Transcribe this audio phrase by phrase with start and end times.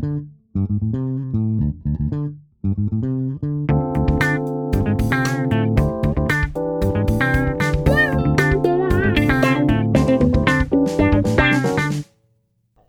[0.00, 0.06] 各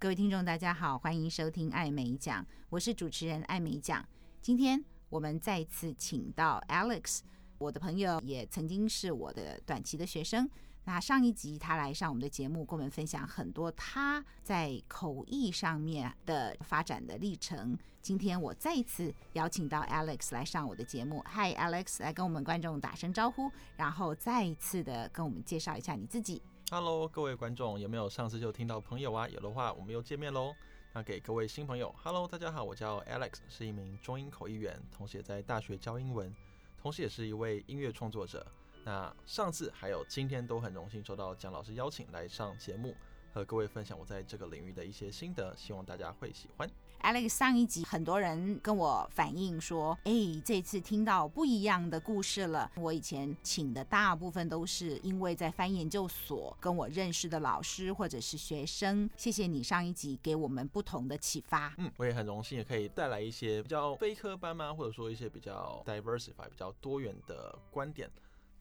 [0.08, 4.08] 位听众，大家好，欢迎收听爱美讲，我是主持人爱美讲。
[4.42, 7.20] 今天我们再次请到 Alex，
[7.58, 10.50] 我的朋友，也曾经是我的短期的学生。
[10.84, 17.78] 那上一集他来上我们的节目，跟我们分享很多他在口译上面的发展的历程。
[18.02, 21.24] 今天我再一次邀请到 Alex 来上我的节目。
[21.28, 26.42] Hi Alex，来跟我们观众打声招呼，然后再一次的跟我们介绍一下你自己。
[26.72, 29.30] Hello，各位观众，有没有上次就听到朋友啊？
[29.30, 30.56] 有的话，我们又见面喽。
[30.94, 36.36] 那给各位新朋友，Hello，大家好，我叫 Alex，是一名中英口译员，同时也在大学教英文，
[36.82, 38.44] 同时也是一位音乐创作者。
[38.84, 42.96] 那上次还有今天都很荣幸收到蒋老师邀请来上节目，
[43.34, 46.70] 和各位分享我在这个领域的一些心得，希望大家会喜欢。
[47.02, 50.12] Alex，上一集很多人跟我反映说，哎，
[50.46, 52.72] 这次听到不一样的故事了。
[52.76, 59.10] 我以前请的大部分都是因为在翻研究所跟我认识的老师或者是学生。
[59.18, 61.74] 谢谢你上一集给我们不同的启发。
[61.80, 68.08] 嗯，我也很荣幸也可以带来一些比较非科班吗，或者说一些比较 diversify、比较多元的观点。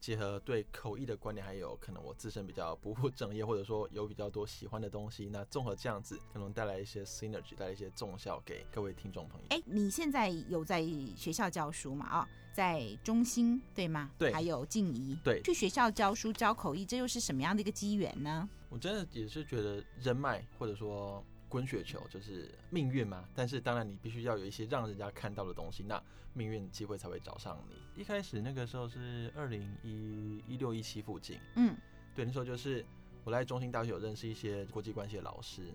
[0.01, 9.47] 结合对口译的观点，还有可能我自身比较不务正业，或者说有比较多喜欢的东西，那综合这样子，可能带来一些 synergy，带来一些重效给各位听众朋友。
[9.51, 10.83] 哎，你现在有在
[11.15, 12.06] 学校教书吗？
[12.06, 14.11] 啊、哦，在中心对吗？
[14.17, 15.17] 对，还有静怡。
[15.23, 18.48] 对，去学校教书教口译，这又是什么样的一个机缘呢？
[18.71, 21.23] 我真的也是觉得人脉，或者说。
[21.51, 26.01] 滚雪球就是命运嘛，但是当然你必须要有一些让人家看到的东西，那
[26.33, 28.01] 命运机会才会找上你。
[28.01, 31.77] 一开始那个时候是二零一一六一七附近，嗯，
[32.15, 32.87] 对，那时候就是
[33.25, 35.75] 我在中兴大学有认识一些国际关系的老师，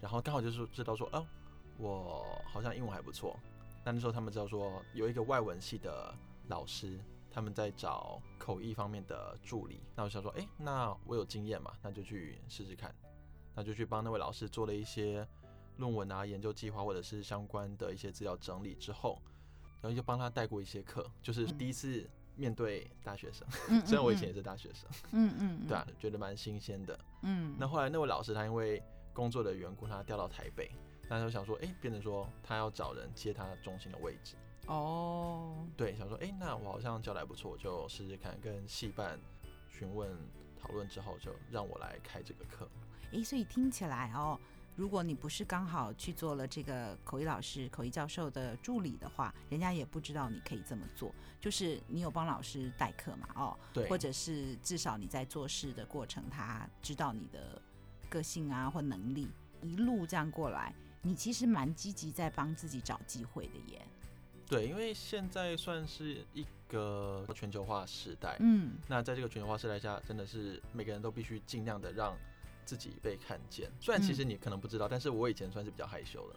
[0.00, 1.24] 然后刚好就是知道说，哦，
[1.78, 3.38] 我好像英文还不错。
[3.84, 6.12] 那那时候他们知道说有一个外文系的
[6.48, 6.98] 老师，
[7.30, 12.92] 他们在找口译方面的助理，那我想说，哎，那我有经验嘛，那就去试试看。
[13.54, 15.26] 那就去帮那位老师做了一些
[15.76, 19.20] 论文啊、研究计划，或者是相关的一些资料整理之后，
[19.80, 23.46] 然后就帮他带过一些课，就是第一次面对大学生。
[23.68, 26.98] 嗯、 虽然我以前也是大学生，嗯嗯，嗯，对啊，觉得蛮新鲜的。
[27.22, 27.56] 嗯。
[27.58, 28.82] 那后来那位老师他因为
[29.12, 30.70] 工作的缘故，他调到台北，
[31.08, 34.36] 那就想说，哎、欸，变成说他要找人接他中心的位置。
[34.66, 35.66] 哦。
[35.76, 39.18] 对，想说，哎、欸，那我好像教的还不错，我就试试看，跟系办
[39.70, 40.10] 询问
[40.60, 42.68] 讨论之后，就让我来开这个课。
[43.12, 44.38] 诶，所以听起来哦，
[44.74, 51.14] 如果你不是刚好去做了这个口译老师、口译教授的助理的话，人家也不知道你可以这么做。
[51.40, 53.28] 就是你有帮老师代课嘛？
[53.34, 57.60] 哦，对，或者是至少你在做事的过程，他知道你的
[58.08, 59.28] 个性啊或能力，
[59.60, 63.86] 一路这样过来，你其实蛮积极在帮自己找机会的耶。
[64.48, 72.16] 对，因为现在算是一个全球化时代，嗯，那在这个全球化时代下，真的是每个人都必须尽量的让。
[72.64, 76.36] 自己被看见，虽然其实你可能不知道，嗯、但是我以前算是比较害羞的，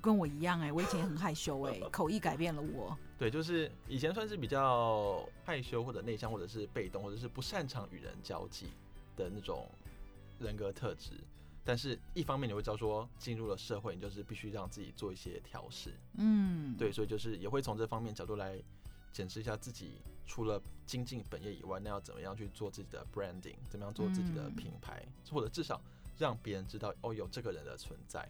[0.00, 2.96] 跟我一样哎、欸，我以前也很害羞哎、欸， 口译改变了我。
[3.18, 8.66] 对，就是以前算是比较害羞或者内向，或者是被动，或者是不擅长与人交际
[9.16, 9.68] 的那种
[10.38, 11.12] 人格特质。
[11.66, 15.94] 但是一方面你会知道说，进入了社会，你就是必须让自己做一些调试。
[16.18, 18.60] 嗯，对，所以就是也会从这方面角度来
[19.14, 20.02] 检视一下自己。
[20.26, 23.56] 除了精进本业以外，那要怎么样去做自己的 branding？
[23.68, 25.78] 怎么样做自己的品牌，嗯、或者至少
[26.16, 28.26] 让别人知道哦，有这个人的存在。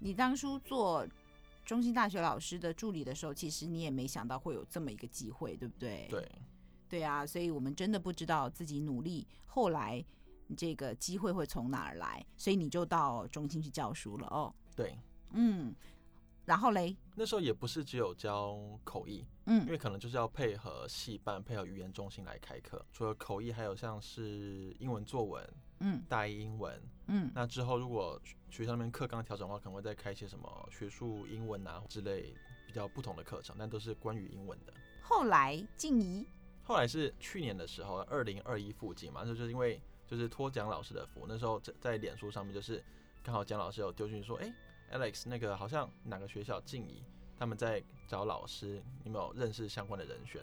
[0.00, 1.08] 你当初做
[1.64, 6.06] 中心大学老师的助理的时候，其实你也没想到会有这么一个机会，对不对？
[6.10, 6.28] 对，
[6.90, 10.04] 对啊，所以我们真的不知道自己努力后来
[10.58, 14.54] 这个机会会从哪儿来，所以你就到中心去教书了哦。
[14.76, 14.94] 对，
[15.32, 15.74] 嗯。
[16.44, 22.84] 然后嘞，那时候也不是只有教口译，嗯，因为可能就是要配合戏班、配合语言中心来开课。
[22.92, 25.42] 除了口译，还有像是英文作文，
[25.80, 27.30] 嗯，大一英文，嗯。
[27.34, 32.34] 那之后如果学校那边课纲调整的话，可能会再开一些什么学术英文啊之类
[32.66, 34.74] 比较不同的课程，但都是关于英文的。
[35.00, 36.26] 后来静怡，
[36.62, 42.84] 后来是去年的时候，二零二一附近嘛，那就是因为就是托蒋老师的福，那时候在在脸书上面就是
[43.22, 44.54] 刚好蒋老师有丢进去说，哎。
[44.94, 47.02] Alex，那个好像哪个学校静怡，
[47.36, 50.40] 他们在找老师，你有没有认识相关的人选？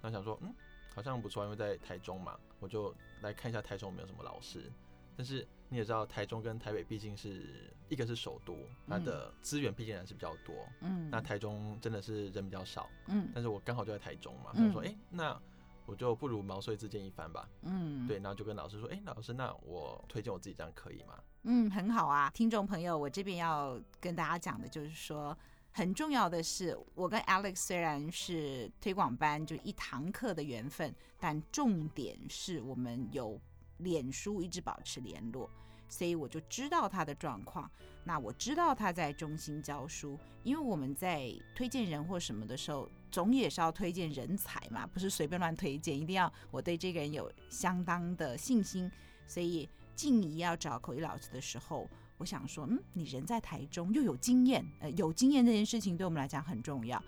[0.00, 0.54] 然后想说，嗯，
[0.94, 4.70] 好像不错，因为在台中嘛，我就来看一下台中有没有什么老师。
[5.16, 8.56] 但是你也知道，台中跟台北毕竟是一个是首都，
[8.86, 10.54] 它的资源毕竟还是比较多。
[10.80, 11.10] 嗯。
[11.10, 12.88] 那台中真的是人比较少。
[13.08, 13.28] 嗯。
[13.34, 15.42] 但是我刚好就在台中嘛，他说，哎、欸，那
[15.86, 17.48] 我就不如毛遂自荐一番吧。
[17.62, 21.18] 嗯，对，然后就跟老师说，哎，老师，那我推荐我自己这样可以吗？
[21.44, 25.36] 嗯，很好啊，听众朋友，我这边要跟大家讲的就是说，
[25.70, 33.40] 很重要的是，我跟 Alex 虽然是推广班就一堂课的缘分，但重点是我们有
[33.78, 35.48] 脸书一直保持联络，
[35.88, 37.70] 所以我就知道他的状况。
[38.04, 48.90] 那我知道他在中心教书，因为我们在推荐人或什么的时候，总也是要推荐人才嘛，不是随便乱推荐，一定要我对这个人有相当的信心，
[49.26, 49.66] 所以。
[49.98, 57.02] 静怡要找口译老师的时候，我想说，嗯，你人在台中又有经验，呃，有经验这件事情对我们来讲很重要。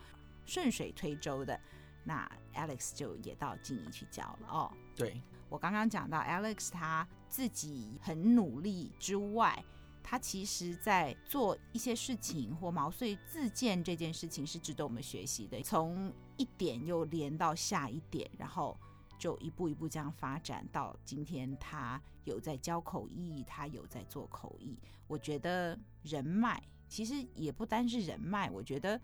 [0.44, 1.58] 顺水推舟的，
[2.02, 4.72] 那 Alex 就也到静怡去教了哦。
[4.96, 9.64] 对，我刚刚讲到 Alex 他自己很努力之外，
[10.02, 15.62] 他其实在做一些事情或毛遂自荐这件事情是值得我们学习的。
[15.62, 18.76] 从一点又连到下一点，然后。
[19.20, 24.78] 就一步一步这样发展到今天，他有在教口译，他有在做口译。
[25.06, 28.99] 我觉得人脉其实也不单是人脉，我觉得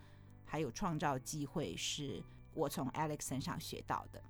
[0.46, 2.22] 还有创造机会，是
[2.54, 4.22] 我从 Alex 身上学到的。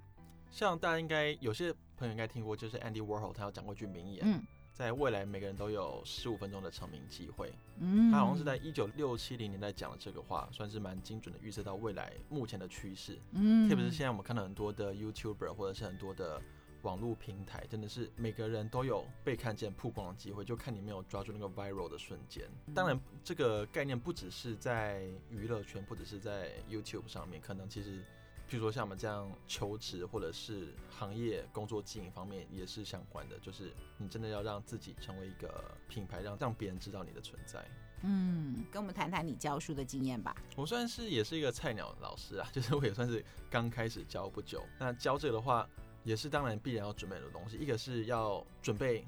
[0.50, 4.23] 像大家应该有些朋友应该听过，就是 Andy Warhol，他有讲过一句名言。
[4.25, 4.43] 嗯
[4.76, 7.50] 在未来，每个人都有十五分钟的成名机会。
[7.78, 13.19] 嗯，他好像是在一九六七零年代讲的这个话，算是蛮精准的预测到未来目前的趋势。
[13.31, 16.43] 嗯，特别是现在我们看到很多的 YouTuber 或者是很多的
[16.82, 22.44] 网络平台，真的是每个人都有被看见、曝光的机会，就看你没有抓住那个 viral 的瞬间。
[22.75, 28.05] 当然，这个概念不只是在娱乐圈，不只是在 YouTube 上面，可能其实。
[28.49, 37.67] 譬如说像我们这样求职或者是行业工作经营方面也是相关的，就是你真的要让自己成为一个品牌，让让别人知道你的存在。
[38.03, 40.37] 嗯，跟我们谈谈你教书的经验吧。
[40.55, 44.63] 我算是也是一个菜鸟老师啊， 就是我也算是刚开始教不久。
[44.79, 45.69] 那教这个的话，
[46.05, 49.05] 也是当然必然要准备的东西，一个是要准备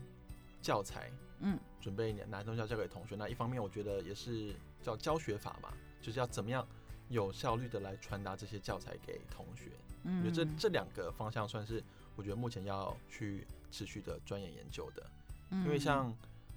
[0.61, 3.15] 教材，嗯，准备哪些东西要教给同学。
[3.15, 6.67] 那一方面我觉得也是叫教学法吧，就是要怎么样。
[7.09, 9.71] 有效率的来传达这些教材给同学，
[10.05, 11.83] 嗯，我觉得这这两个方向算是
[12.17, 15.11] 我觉得目前要去持续的钻研研究的，
[15.51, 16.15] 嗯，因为像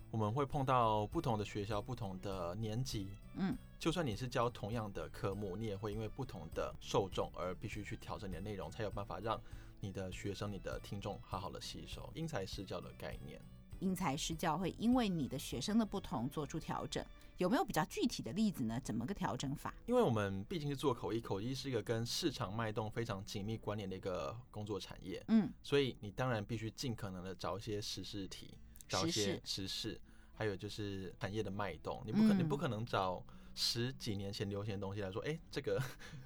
[0.10, 9.40] 我们会碰到不同的学校、不同的年级，嗯，就算你是教同样的科目，你也会因为不同的受众而必须去调整你的内容，才有办法让
[9.80, 12.12] 你的学生、你的听众好好的吸收。
[12.14, 13.42] 因材施教的概念。
[13.80, 17.04] 因材施教会因为你的学生的不同做出调整，
[17.42, 18.80] 有没有比较具体的例子呢？
[18.84, 19.74] 怎么个调整法？
[19.88, 28.56] 因为我们毕竟是做口译，口译是一个跟市场脉动非常紧密关联的一个工作产业，嗯，所以你当然必须尽可能的找一些时事题，
[28.88, 30.00] 找一些时事，
[30.36, 35.82] 还有就是产业的脉动，你不可你不可能找十几年前流行的东西来说，哎、欸，这个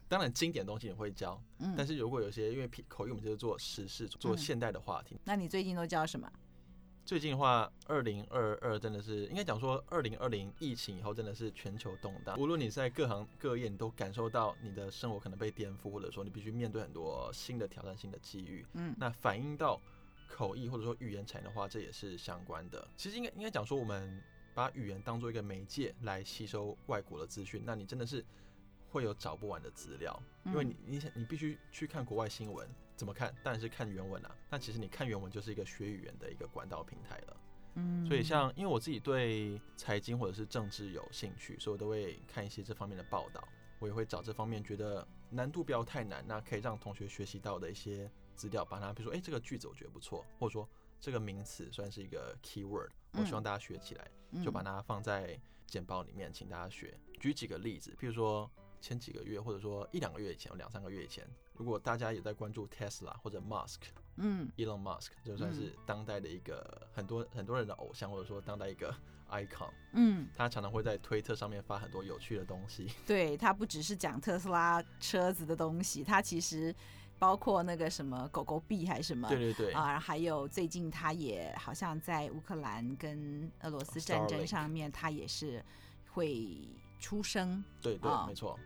[0.10, 6.30] 当然经典的东西你会教，嗯，但是如果有些因为口译我们就是做时事，做现代的话题，嗯、那你最近都教什么？
[7.06, 12.36] 最近的话，二零二二真的是应该讲说，二零二零疫情以后真的是全球动荡。
[12.40, 18.66] 无论你在各行各业，你都感受到你的生活可能被颠覆，或者说你必须面对很多新的挑战、新的机遇。
[18.74, 19.80] 嗯，那反映到
[20.28, 22.88] 口译或者说语言产业的话，这也是相关的。
[22.98, 24.20] 其实应该应该讲说，我们
[24.56, 28.26] 把语言当做一个媒介来吸收外国的资讯，那你真的是
[28.90, 32.68] 会有找不完的资料，因为你你想你必须去看国外新闻。
[32.96, 33.34] 怎么看？
[33.44, 34.36] 当然是看原文啊。
[34.50, 37.38] 但其实你看原文就是一个学语言的一个管道平台了。
[37.76, 43.44] 嗯，所以像因为我自己对财经或者是政治有兴趣，所以我都会看一些这方面的报道。
[43.80, 50.68] 我也会找这方面觉得难度不要太难，那可以让同学学习到的一些资料，把它比如说，哎，这个句子我觉得不错，或者说
[51.02, 54.10] 这个名词算是一个 keyword，我希望大家学起来，
[54.42, 55.38] 就把它放在
[55.68, 56.98] 简报里面，请大家学。
[57.20, 58.50] 举几个例子，譬如说
[58.80, 61.28] 前几个月，或者说一两个月以前，两三个月以前。
[61.58, 63.80] 如果大家也在关注 Tesla 或者 Musk，
[64.18, 68.94] 嗯，Elon Musk 就算是当代的一个很多很多人的偶像，或者说当代一个
[69.30, 72.90] icon，嗯，他常常会在推特上面发很多有趣的东西。
[73.08, 76.76] 对，他不只是讲特斯拉车子的东西，他其实
[77.18, 85.64] 包括那个什么狗狗币还是什么，对对对啊，还有最近他也好像在乌克兰跟俄罗斯战争上面，他也是
[86.12, 86.68] 会
[87.00, 87.64] 出声。
[87.82, 88.60] 对对，没错。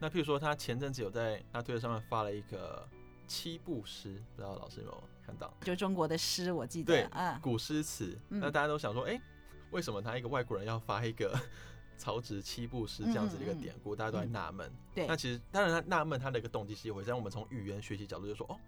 [0.00, 2.88] 那譬如说，他前阵子有在他推特上面发了一个
[3.26, 5.52] 七步诗，不知道老师有没有看到？
[5.60, 8.18] 就中国的诗，我记得，对，嗯，古诗词。
[8.28, 9.20] 那大家都想说，哎、欸，
[9.70, 11.38] 为什么他一个外国人要发一个
[11.98, 13.94] 曹植七步诗这样子的一个典故？
[13.94, 14.72] 大家都在纳闷。
[14.94, 18.58] 对，那其实当然他纳闷他的一个动机是一回事，但我们从语言学习角度就说，哦，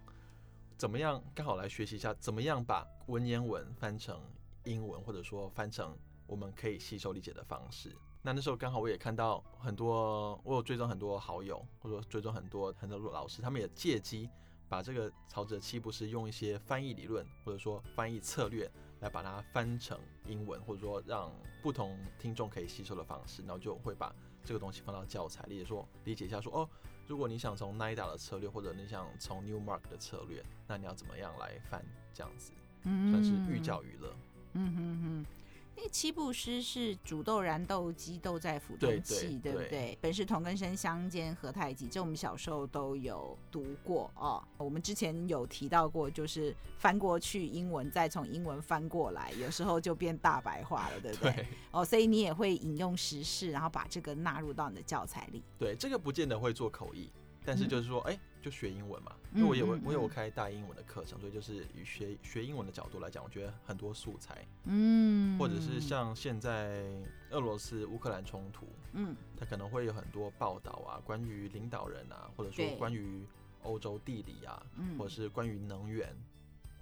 [0.77, 4.21] 怎么样刚好来学习一下，怎么样把文言文翻成
[4.65, 5.97] 英文，或者说翻成
[6.27, 7.91] 我们可以吸收理解的方式。
[8.25, 14.29] 那那时候刚好我也看到很多，我有追踪很多好友，或者说追踪很多很多老师，他们也借机
[14.69, 21.29] 把这个曹植的七步诗用一些翻译理论或者说翻译策略来把它翻成英文，或者说让
[21.61, 26.69] 不同听众可以吸收的方式，然后就会把这个东西放到教材，里说理解一下说哦，
[27.05, 32.53] 如果你想从 NIDA 的策略，或者你想从 Newmark 的策略，那你要怎么样来翻这样子，
[32.83, 34.15] 算是寓教于乐。
[34.53, 35.42] 嗯哼哼。
[35.75, 39.97] 那七步诗是煮豆燃豆萁，豆在釜中泣，对不对？
[39.99, 41.87] 本是同根生，相煎何太急。
[41.87, 44.41] 这我们小时候都有读过哦。
[44.57, 51.33] 我们之前有提到过，就是翻过去英文，再从英文翻过来，有时候就变大白话了，对不对？
[51.33, 55.43] 对哦，所以你也会引用时事，然后把这个纳入到你的教材里。
[55.57, 57.11] 对，这个不见得会做口译。
[57.45, 66.83] 但是就是说，哎、就学英文嘛，因为我有我有开大英文的课程，所以就是以学学英文的角度来讲，我觉得很多素材，嗯，或者是像现在
[67.31, 73.25] 俄罗斯乌克兰冲突，嗯，它可能会有很多报道啊，关于领导人啊，或者说关于
[73.63, 76.13] 欧洲地理啊，嗯，或者是关于能源，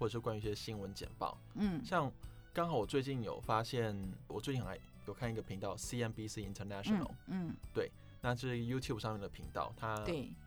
[0.00, 2.10] 或者是关于一些新闻简报，嗯，像
[2.52, 4.76] 刚好我最近有发现，我最近还
[5.06, 7.56] 有看一个频道 CNBC International，嗯，嗯。
[7.72, 7.90] 对。
[8.24, 9.96] 那这是 YouTube 上面的频道，它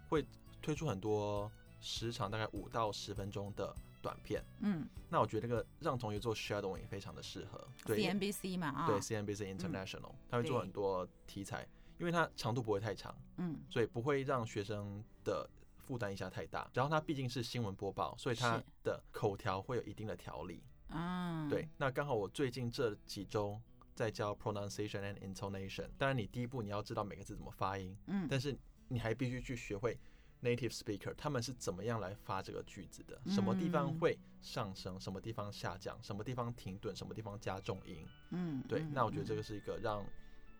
[0.07, 0.25] 会
[0.65, 4.43] 推出很多时长大概五到十分钟的短片。
[4.61, 7.67] 嗯，那我觉得那个让同学做 shadowing 也非常的适合。
[7.85, 11.67] 对 CNBC 嘛啊，对 CNBC International，他、嗯、会做很多题材，
[11.99, 16.67] 因为它长度不会太长，嗯，所以不会让学生的负担一下太大。
[16.73, 20.63] 然后它毕竟是新闻播报，所以它的口条会有一定的条理。
[20.89, 21.69] 嗯，对。
[21.77, 23.61] 那刚好我最近这几周。
[23.95, 28.53] 在教 pronunciation and intonation，当然你第一步你要知道每个字怎么发音，嗯，但是
[28.89, 29.97] 你还必须去学会
[30.45, 40.05] native speaker 他们是怎么样来发这个句子的，什么地方会上升，什么地方下降，什么地方停顿，什么地方加重音，嗯，对，那我觉得这个是一个让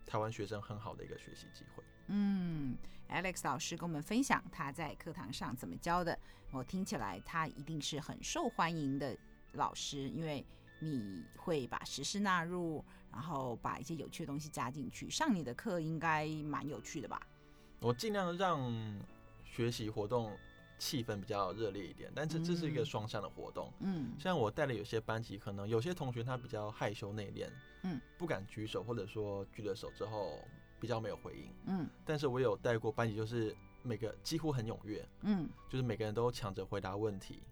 [0.04, 1.84] 台湾学生很好的一个学习机会。
[2.08, 2.76] 嗯
[3.08, 6.18] ，Alex 老师跟我们分享他在课堂上怎么教的，
[6.50, 9.16] 我听起来他一定是很受欢迎的
[9.52, 10.44] 老师，因为
[10.80, 12.84] 你会把时事纳入。
[13.12, 17.18] 然后把一些有趣的东西加进去，上你的课应该蛮有趣的吧？
[17.80, 18.60] 我尽量让
[19.56, 20.36] 学习活动
[20.76, 23.72] 气氛比较热烈一点，但是这是一个双向的活动。
[23.80, 27.48] 嗯，像我带的有些班级，可能有些同学他比较害羞内敛，
[27.82, 30.38] 嗯，不敢举手，或者说举了手之后
[30.78, 31.88] 比较没有回应，嗯。
[32.04, 37.42] 但是我有带过班级，就是每个几乎很踊跃，嗯，就是每个人都抢着回答问题。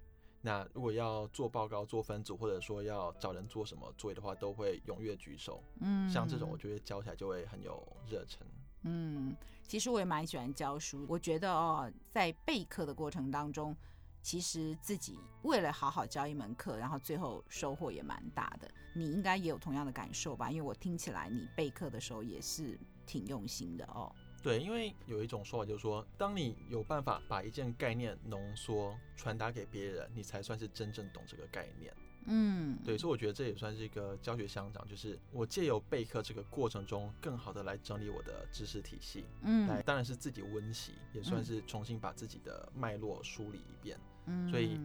[0.42, 5.64] 那如果要做报告、做分组，或者说要找人做什么作业的话，都会踊跃举手。
[5.80, 8.46] 嗯，像这种，我觉得教起来就会很有热忱。
[8.84, 9.34] 嗯，
[9.66, 11.04] 其实我也蛮喜欢教书。
[11.08, 13.76] 我觉得哦，在备课的过程当中，
[14.22, 18.70] 其实自己为了好好教一门课，然后最后收获也蛮大的。
[18.94, 20.50] 你应该也有同样的感受吧？
[20.50, 24.14] 因为我听起来你备课的时候也是挺用心的哦。
[24.42, 31.92] 对，因为有一种说法就是说，当你有办法把一件概念浓缩传达给别人，你才算是真正懂这个概念。
[32.26, 39.24] 嗯，对，所以我觉得这也算是一个教学相长，就是我借由备课这个过程中，更好的来整理我的知识体系。
[39.42, 43.98] 嗯，来当然是自己温习，也算是重新把自己的脉络梳理一遍。
[44.26, 44.78] 嗯，所以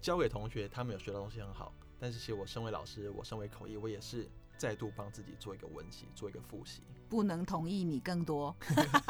[0.00, 4.28] 教给同学，他们有学到东西很好，但是其实我身为老师，我身为口译，我也是。
[4.58, 6.82] 再度帮自己做一个温习，做一个复习。
[7.08, 8.54] 不能同意你更多，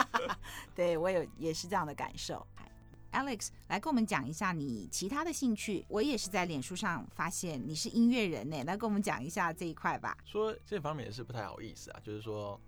[0.74, 2.46] 对我有也是这样的感受。
[3.12, 5.84] Alex 来跟我们讲一下你其他的兴趣。
[5.88, 10.16] 我也是在脸书上发现你是音乐人呢，来跟我们讲一下这一块吧。
[10.24, 12.60] 说这方面也是不太好意思啊，就是说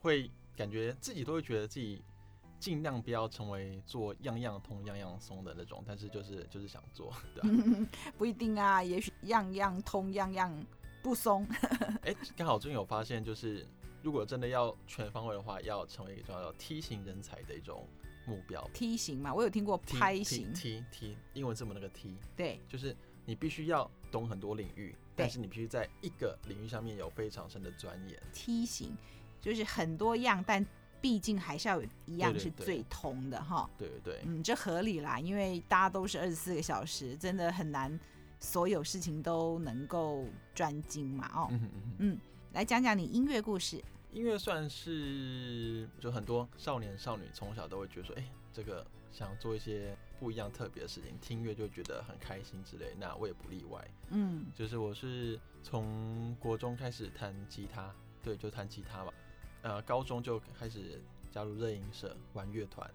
[0.00, 2.04] 会感觉自己都会觉得自己
[2.58, 7.88] 尽量不要成为做样样通样样松的那种，但是就是就是想做，对吧？
[8.16, 10.66] 不一定啊，也许样样通样样。
[11.02, 11.44] 不松，
[12.06, 13.66] 哎，刚好最近有发现，就是
[14.04, 17.88] 如果真的要全方位的话，要成为一个叫 T 型人才的一种
[18.26, 18.62] 目标。
[18.72, 20.52] 梯形嘛，我有听过拍型。
[20.52, 22.16] T T, T 英文字母那个 T。
[22.36, 28.22] 对，就是你必须要懂很多领域，但是你必须在一个领域上面有非常深的钻研。
[28.32, 28.96] 梯形
[29.40, 30.64] 就是很多样，但
[31.00, 33.68] 毕竟还是要有一样是最通的哈。
[33.76, 37.98] 对对对，嗯，这合理啦，因为大家都是二十四个小时，真的很难。
[38.44, 41.30] 所有事情都能够专精嘛？
[41.32, 42.18] 哦，嗯，嗯，
[42.54, 43.80] 来讲讲你音乐故事。
[44.12, 52.94] 音乐算是就很多少年少女从小都会觉得说，哎、欸，这个想做一些不一样特别的事情，听乐就觉得很开心之类。
[52.98, 53.82] 那我也不例外。
[54.10, 59.14] 嗯，就是我是从国中开始弹吉他，对，就弹吉他吧。
[59.62, 61.00] 呃，高中就开始
[61.30, 62.88] 加入热音社，玩乐团。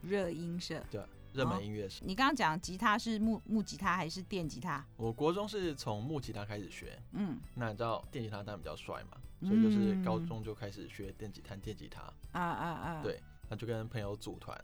[0.00, 0.82] 热音社。
[0.90, 1.02] 对。
[1.32, 2.04] 热门音乐是、哦。
[2.06, 4.84] 你刚刚讲吉他是木木吉他还是电吉他？
[4.96, 12.02] 我国中是从木吉他开始学，嗯，那你知道电吉他当然比较帅嘛，所以就是高中就开始学电吉他，电吉他。
[12.32, 13.02] 啊啊啊！
[13.02, 14.58] 对，那就跟朋友组团，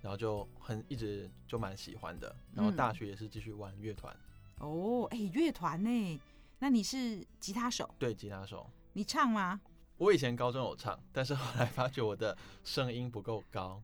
[0.00, 2.34] 然后就很一直就蛮喜欢的。
[2.54, 4.14] 然后大学也是继续玩乐团。
[4.58, 6.20] 哦，哎，乐团呢？
[6.58, 7.94] 那你是吉他手？
[7.98, 8.70] 对，吉他手。
[8.94, 9.60] 你唱吗？
[9.98, 13.82] 我以前高中有唱，但是后来发觉我的声音不够高，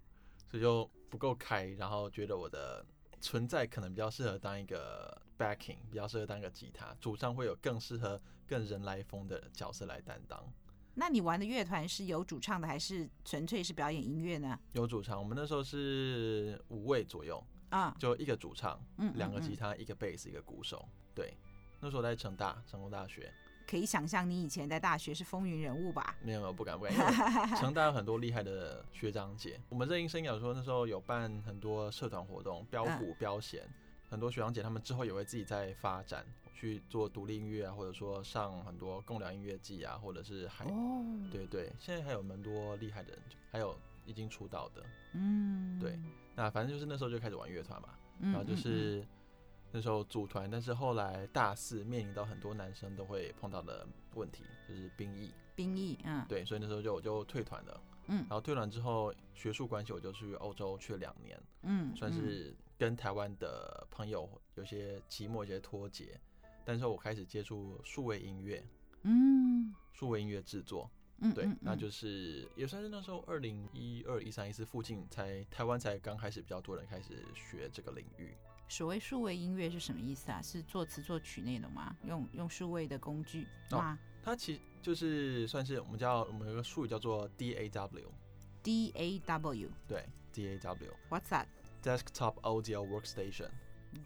[0.53, 2.85] 所以就不够开，然后觉得我的
[3.23, 10.39] 存在可能比较适合当一个 backing，比较适合当一个吉他，主唱会有更适合更人来疯的角色来担当。
[10.93, 14.61] 那你玩的乐团是有主唱的，还是纯粹是表演音乐呢？
[14.73, 21.35] 有主唱，我们那时候是五位左右啊，就一个主唱，嗯，两个吉他，一个贝斯，一个鼓手，对。
[21.81, 23.33] 那时候在成大，成功大学，
[23.73, 26.15] 可以想象你以前在大学是风云人物吧？
[26.23, 29.59] 没有没有，不敢不敢，因为成大有很多厉害的学长姐。
[29.71, 33.67] 我们热音声有说那时候有办很多社团活动，标鼓、标弦，
[34.11, 43.75] 很多学长姐他们之后也会自己在发展，去做独立音乐啊，或者说上很多共聊音乐季啊，或者是还，哦，对对，现在还有蛮多厉害的人，还有
[44.05, 45.99] 已经出道的，嗯，对，
[46.35, 47.89] 那反正就是那时候就开始玩乐团嘛，
[48.21, 49.03] 然后就是。
[49.73, 55.33] 那时候组团，但是后来大四面临到很多男生都会碰到的问题，就是兵役。
[55.55, 66.19] 兵役，嗯，对，所以那时候就我就退团了，嗯，然后退团之后，学术关系我就去欧洲去了两年，嗯，算是跟台湾的朋友有些期末，有些脱节。
[66.65, 68.65] 但是我开始接触数位音乐，
[69.03, 78.35] 嗯，数位音乐制作，嗯，对，那就是也算是那时候二零一二一三一四附近才台湾才刚开始比较多人开始学这个领域。
[78.73, 80.41] 所谓数位音乐是什么意思啊？
[80.41, 81.95] 是作词作曲那种吗？
[82.05, 83.93] 用用数位的工具吗？
[83.93, 88.07] 哦，它其实就是算是我们叫我们有个术语叫做 DAW。
[88.65, 89.69] DAW。
[89.87, 90.91] 对，DAW。
[91.11, 91.49] What's that?
[91.83, 93.51] Desktop Audio Workstation。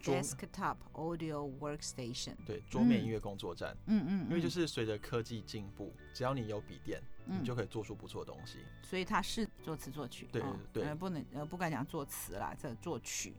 [0.03, 2.35] Desktop Audio Workstation。
[2.45, 3.73] 对，桌面音乐工作站。
[3.85, 4.25] 嗯嗯。
[4.27, 8.57] 因为就是随着科技进步，只要你有笔电，你就可以做出不错的东西。
[8.83, 10.27] 所以它是作词作曲。
[10.29, 10.43] 对
[10.73, 10.83] 对。
[10.83, 13.33] 呃，不能呃，不敢讲作词啦，这作曲。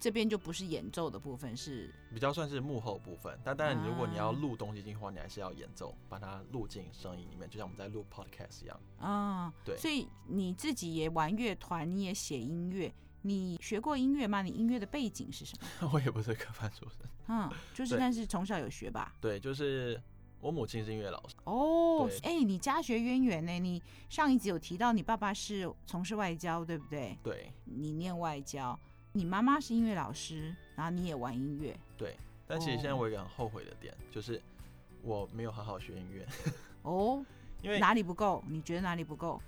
[0.00, 3.38] 这边就不是演奏的部分，是比较算是幕后部分。
[3.44, 8.80] 但当然，如果你要录东西进去的话，你还是要演奏，把它录进声音里面，就像我们在录 podcast 一样。
[8.98, 9.76] 啊，对。
[9.76, 14.42] 所以你自己也玩乐团，你也写音乐，你学过音乐吗？
[14.42, 15.90] 你音乐的背景是什么？
[15.92, 16.98] 我也不是科班出身。
[17.28, 19.14] 嗯，就是，但是从小有学吧？
[19.20, 20.00] 对，就是
[20.40, 21.34] 我母亲是音乐老师。
[21.44, 23.58] 哦，哎、欸，你家学渊源呢？
[23.58, 27.18] 你上一集有提到你爸爸是从事外交，对不对？
[27.22, 27.52] 对。
[27.64, 28.78] 你念外交。
[29.18, 31.76] 你妈妈是音乐老师，然后你也玩音乐。
[31.96, 34.40] 对，但其实现在我有一个很后悔的点，哦、就是
[35.02, 36.24] 我没有好好学音乐。
[36.82, 37.20] 哦，
[37.60, 38.44] 因为哪里不够？
[38.46, 39.42] 你觉得哪里不够？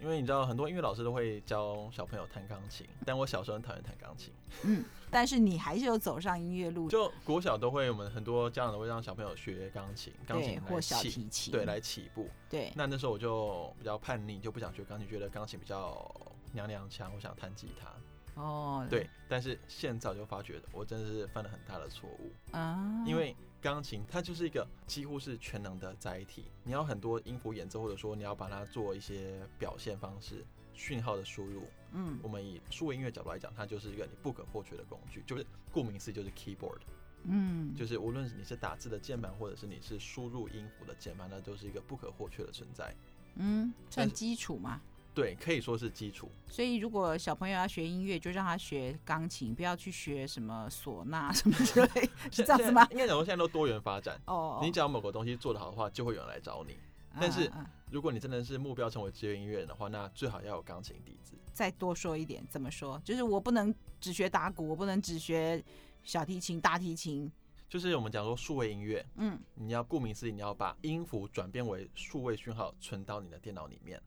[0.00, 4.32] 因为你知道，很多音乐老师都会教小朋友弹钢琴，但我小时候很讨厌弹钢琴。
[4.62, 6.88] 嗯，但是你还是有走上音乐路。
[6.88, 12.30] 就国小都会，我们很多家长都会让小朋友学钢琴，钢琴或小提琴，对，来起步。
[12.48, 16.14] 对，那那时候我就比较叛逆，就不想学钢琴，觉得钢琴比较
[16.52, 17.90] 娘娘腔，我想弹吉他。
[18.36, 30.44] 哦，oh, 对，但是现在就发觉我真的是犯了很大的错误啊！Uh, 因为钢琴它就是一个几乎是全能的载体，你要很多音符演奏，或者说你要把它做一些表现方式、
[30.74, 31.64] 讯号的输入。
[31.92, 36.80] 嗯，我们以数位音乐角度来讲，它就是一个你不可或缺的工具，就是顾名思义就是 keyboard。
[37.24, 42.94] 嗯，就是无论你是打字的键盘，或者是你是输入音符的键盘，那都是一个不可或缺的存在。
[43.36, 44.80] 嗯，算基础吗？
[45.16, 46.30] 对，可以说是基础。
[46.46, 52.86] 所以，如果小朋友要学音乐，就让他学钢琴，不要去学什么唢呐什么之类， 是这样子吗？
[52.90, 54.20] 应该讲说现在都多元发展。
[54.26, 56.76] 哦，你只要某个东西做得好的话，就会有人来找你。
[57.18, 57.50] 但是，
[57.90, 61.32] 如果你真的是目标成为职业音乐人的话，那最好要有钢琴底子。
[61.54, 63.00] 再多说一点，怎么说？
[63.02, 65.64] 就是我不能只学打鼓，我不能只学
[66.02, 67.32] 小提琴、大提琴。
[67.70, 73.98] 就是我们讲说数位音乐，嗯，你要顾名思义，你要把音符转变为数位讯号，存到你的电脑里面。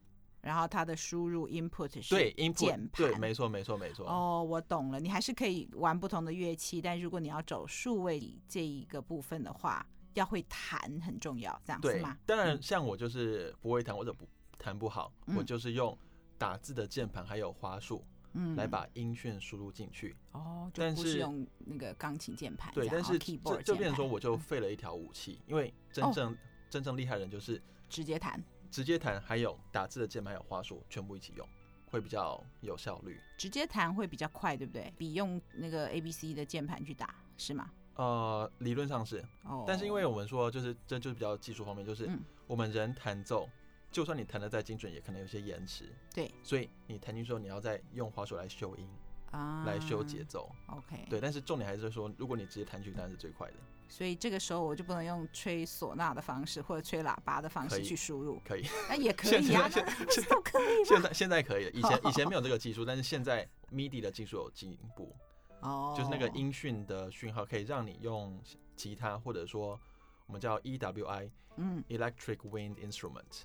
[0.42, 4.08] 然后它的输入 input 是对 input 对，没错没错没错。
[4.08, 12.18] 哦，我懂了，你还是可以玩不同的乐器，但如果你要走数位这一个部分的话，要会弹很重要，这样对是吗？
[12.26, 15.98] 当然，像我就是不会弹或者不弹不好，嗯、我就是用
[16.38, 20.16] 打字的键盘还有花束，嗯，来把音讯输入进去。
[20.32, 22.74] 哦，就不是用那个钢琴键盘。
[22.74, 26.38] 对，但是这就变成说我就废了一条武器，嗯、因为真正、哦、
[26.70, 28.42] 真正厉害的人就是直接弹。
[28.72, 31.48] 直接弹，还有打字的键盘，还有滑鼠，全部一起用，
[31.86, 33.20] 会比较有效率。
[33.38, 34.94] 直接弹会比较快，对不对？
[34.98, 37.72] 比用那个 A B C 的键盘去打，是吗？
[37.96, 39.24] 呃，理论上是。
[39.44, 39.64] 哦。
[39.68, 42.10] 但是因为我们说，就是这就是比较技术方面，就是
[42.48, 43.52] 我们人弹奏，嗯、
[43.92, 45.94] 就算你弹的再精准，也可能有些延迟。
[46.14, 46.32] 对。
[46.44, 48.88] 所以你弹进去之后，你要再用滑鼠来修音。
[49.32, 50.50] 啊来修节奏。
[50.68, 53.54] OK，对，但是重点还是说，如果你直接弹曲，当然是最快的。
[53.88, 60.86] 所以这个时候我就不能用吹唢呐的方式或者吹喇叭的方式去输入，可以，那也 可以啊，现那不是都可以 吗？
[60.86, 65.16] 现在现在可以了，以前 以前没有这个技术，但是现在 MIDI 的技术有进步，
[65.62, 68.40] 哦，就是那个音讯的讯号可以让你用
[68.76, 69.80] 吉他或者说
[70.28, 73.42] 我们叫 EWI，嗯，Electric Wind Instrument。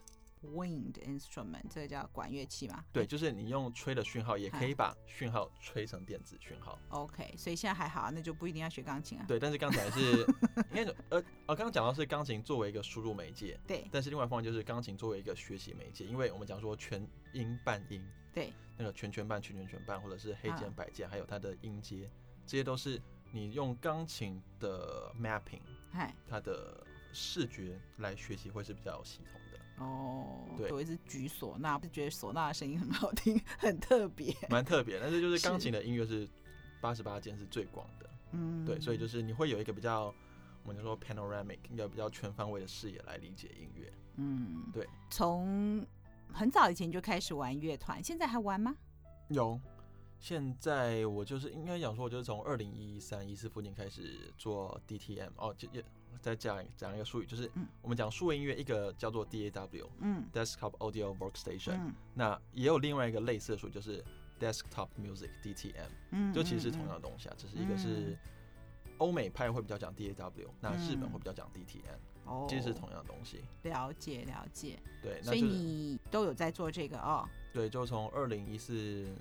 [0.53, 2.85] Wind instrument，这个叫管乐器嘛？
[2.93, 6.79] 对，就是你用吹的讯号，也可以把讯号吹成电子讯号。
[6.91, 9.25] OK，所以现在还好啊，那就不一定要学钢琴啊。
[9.27, 10.27] 对，但是刚才是
[10.73, 13.89] 因为呃呃，刚刚讲到是钢琴作为一个输入媒介，对。
[13.91, 22.11] 但是另外一方面就是钢琴作为一个学习媒介，因为我们讲说全音半音，对，那个全全半全全全半，或者是黑键白键，还有它的音阶，
[22.47, 23.01] 这些都是
[23.33, 25.63] 你用钢琴的 mapping，
[26.29, 29.44] 它的视觉来学习会是比较有系统的。
[29.79, 35.01] 哦，对，我一直举唢呐，就觉得唢呐的声音很好听， 很特别，蛮特别。
[35.01, 36.29] 但是就是钢琴的音乐是
[36.81, 40.15] 八十八键是最广的，嗯，对，所以就是你会有一个比较，
[40.63, 44.89] 我们就说 panoramic，一个比较全方位的视野来理解音乐，嗯，对。
[45.11, 45.85] 从
[46.33, 48.77] 很早以前就开始玩乐团，现在还玩吗？
[49.29, 49.61] 有，
[50.21, 55.85] 现在我就是应该讲说，我就是从二零一三一四附近开始做 DTM 哦，就也。
[56.25, 57.51] 再讲讲一个术语，就是
[57.83, 64.03] 我们讲数位音乐，一个叫做 DAW，嗯，Desktop Audio Workstation，嗯，那也有另外一个类似的术语，就是
[64.41, 68.17] Desktop Music DTM，嗯，就其实是同样的东西啊，只是一个是
[68.97, 73.45] 欧美派会比较讲 DAW，那日本会比较讲 DTM，哦，其实是同样的东西。
[73.65, 77.29] 了解了解，对，所以你都有在做这个哦？
[77.53, 79.15] 对，就从二零一四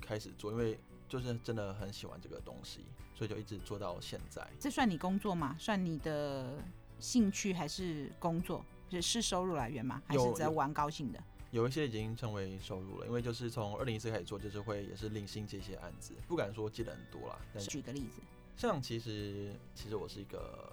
[0.00, 0.76] 开始做，因为
[1.08, 2.84] 就是真的很喜欢这个东西。
[3.14, 4.46] 所以就一直做到现在。
[4.60, 5.56] 这算你工作吗？
[5.58, 6.62] 算你的
[7.00, 8.64] 兴趣还是工作？
[9.02, 10.00] 是收入来源吗？
[10.06, 11.20] 还是只要玩高兴的？
[11.50, 17.36] 有，一些已经成为收入了，因为就是从二零一四开始做，就是会也是零星接些案子，不敢说接的很多啦。
[17.52, 18.22] 但是举个例子，
[18.56, 20.72] 像其实其实我是一个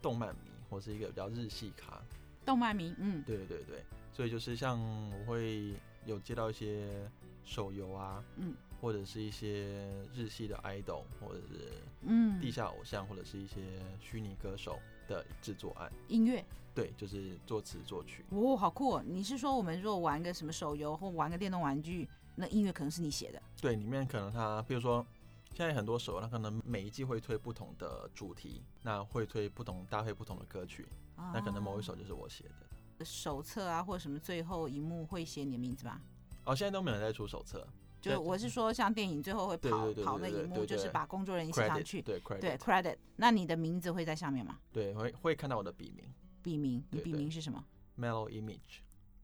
[0.00, 2.00] 动漫迷，我是一个比较日系咖。
[2.46, 4.78] 动漫迷，嗯，对对对对，所以就是像
[5.10, 7.10] 我会有接到一些
[7.42, 8.54] 手游啊，嗯。
[8.80, 13.60] 或者是一些日系的 idol，或者是嗯地下偶像，或者是一些
[14.00, 15.92] 虚拟歌手的制作案。
[16.08, 18.24] 音乐，对，就是作词作曲。
[18.30, 19.04] 哦，好酷哦！
[19.06, 23.42] 你是说我们如果玩个什么手游或玩个电动玩具，那音乐可能是你写的？
[23.60, 25.04] 对，里面可能它，比如说
[25.52, 33.04] 现在很多手游，它可能每一季会推不同的主题，那会推不同搭配不同的歌曲，哦，那可能某一首就是我写的。
[33.04, 36.00] 手册啊，或者什么最后一幕会写你的名字吧？
[36.44, 37.66] 哦，现在都没有人在出手册。
[38.00, 42.96] 就我是说，像电影最后会跑跑那一幕，就是把工作人员写上去，对对 credit。
[43.16, 44.58] 那你的名字会在上面吗？
[44.72, 46.04] 对，会会看到我的笔名。
[46.42, 47.64] 笔名，你笔名是什么
[47.98, 48.80] ？Mellow Image。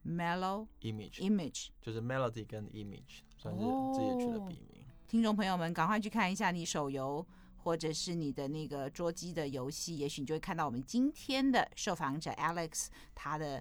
[0.07, 1.19] Mellow Image。
[1.21, 4.85] Image 就是 Melody 跟 Image，算是自己取的笔名。
[5.09, 13.61] 听众朋友们，赶快去看一下你手游或者是你的那个桌机的游戏，也许你就会看到我们今天的受访者 Alex，他的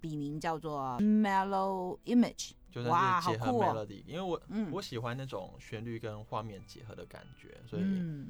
[0.00, 2.52] 笔名叫做 Mellow Image。
[2.76, 7.82] 就是结合 melody，因为我、嗯、我喜欢那种旋律跟画面结合的感觉，所以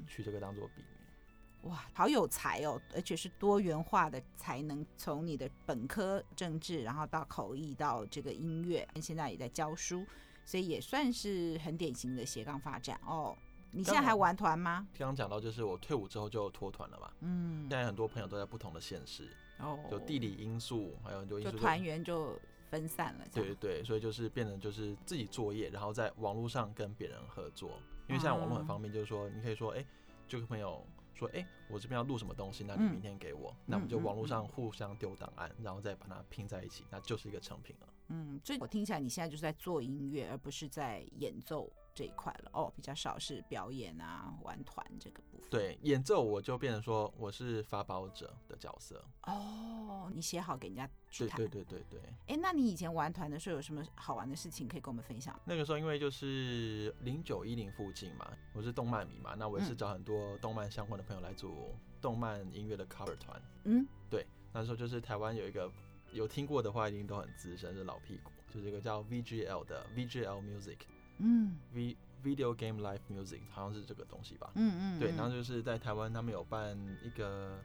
[0.06, 1.70] 取这个当做笔名。
[1.72, 10.06] 哇，好有才哦，而且是多元化的才能，从你的本科政治，然后到口译，到这个音乐，现在也在教书，
[10.44, 13.36] 所以也算是很典型的斜杠发展哦。
[13.72, 14.86] 你现在还玩团吗？
[14.96, 17.10] 刚刚讲到，就是我退伍之后就脱团了嘛。
[17.20, 19.28] 嗯，现在很多朋友都在不同的县市，
[19.58, 22.40] 哦，就地理因素，还有很多因素，就团员就。
[22.70, 27.70] 分散了，对对对，所以就是变成就是自己作业，然后在网络上跟别人合作。
[28.08, 29.84] 因为现在网络很方便，就是说你可以说，哎，
[30.28, 37.88] 这个朋友说，哎，我这边要录什么东西，那你明天给我，那我们就网络上互相丢档案，然后再把它拼在一起，那就是一个成品了。
[38.08, 41.72] 嗯，所以我听起来你现在就是在做音乐，而不是在演奏。
[41.96, 45.48] 这一块了哦，比较少是表演啊、玩团这个部分。
[45.48, 49.02] 对，演奏我就变成说我是发包者的角色。
[49.22, 51.38] 哦，你写好给人家去弹。
[51.38, 52.12] 对对对对对。
[52.26, 55.34] 哎，那你以前玩团的时候有什么好玩的事情可以跟我们分享？
[55.46, 63.40] 那个时候因为就是零九一零附近嘛，我是动漫迷嘛，那我也是找很多动漫相关的朋友来组动漫音乐的 cover 团。
[63.64, 65.72] 嗯，对，那时候就是台湾有一个
[66.12, 70.80] 有听过的话，一定都很资深，是老屁股，就是一个叫 VGL 的 VGL Music。
[71.18, 74.50] 嗯，V Video Game Live Music 好像是这个东西吧。
[74.54, 77.58] 嗯嗯，对，然后就是在台湾他们有办一个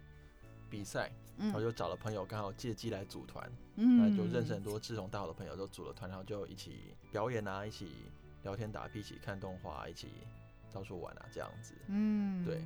[0.70, 7.90] 比赛，然后就找了朋友刚好借机来组团，嗯，然后就认识很多志同道合的朋友，就组了团，然后就一起表演啊，一起
[8.44, 10.10] 聊天打屁，一起看动画，一起
[10.72, 11.74] 到处玩啊，这样子。
[11.88, 12.62] 嗯，对。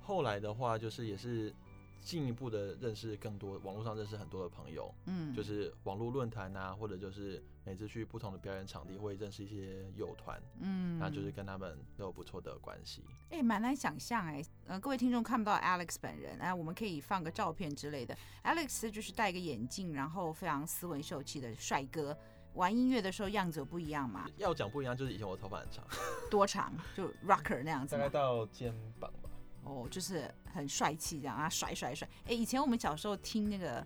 [0.00, 1.52] 后来的话就是也是
[2.00, 13.02] 进一步的认识更多网络上认识很多的朋友，嗯，就是网络论坛啊，或者就是每次去不同的表演场地会认识一些友团，嗯，那就是跟他们都有不错的关系。
[13.30, 18.16] 哎、欸，蛮难想象哎，呃，各位听众看不到 Alex 本人，哎、呃，我们可以放个照片之类的。
[18.42, 22.16] Alex 就是戴个眼镜，然后非常斯文秀气的帅哥。
[22.52, 24.28] 玩音乐的时候样子有不一样吗？
[24.36, 25.84] 要讲不一样，就是以前我头发很长，
[26.30, 26.72] 多长？
[26.94, 29.30] 就 rocker 那样子，大概到肩膀吧。
[29.64, 32.06] 哦，就是很帅气这样啊，甩甩甩！
[32.26, 33.84] 哎，以前我们小时候听那个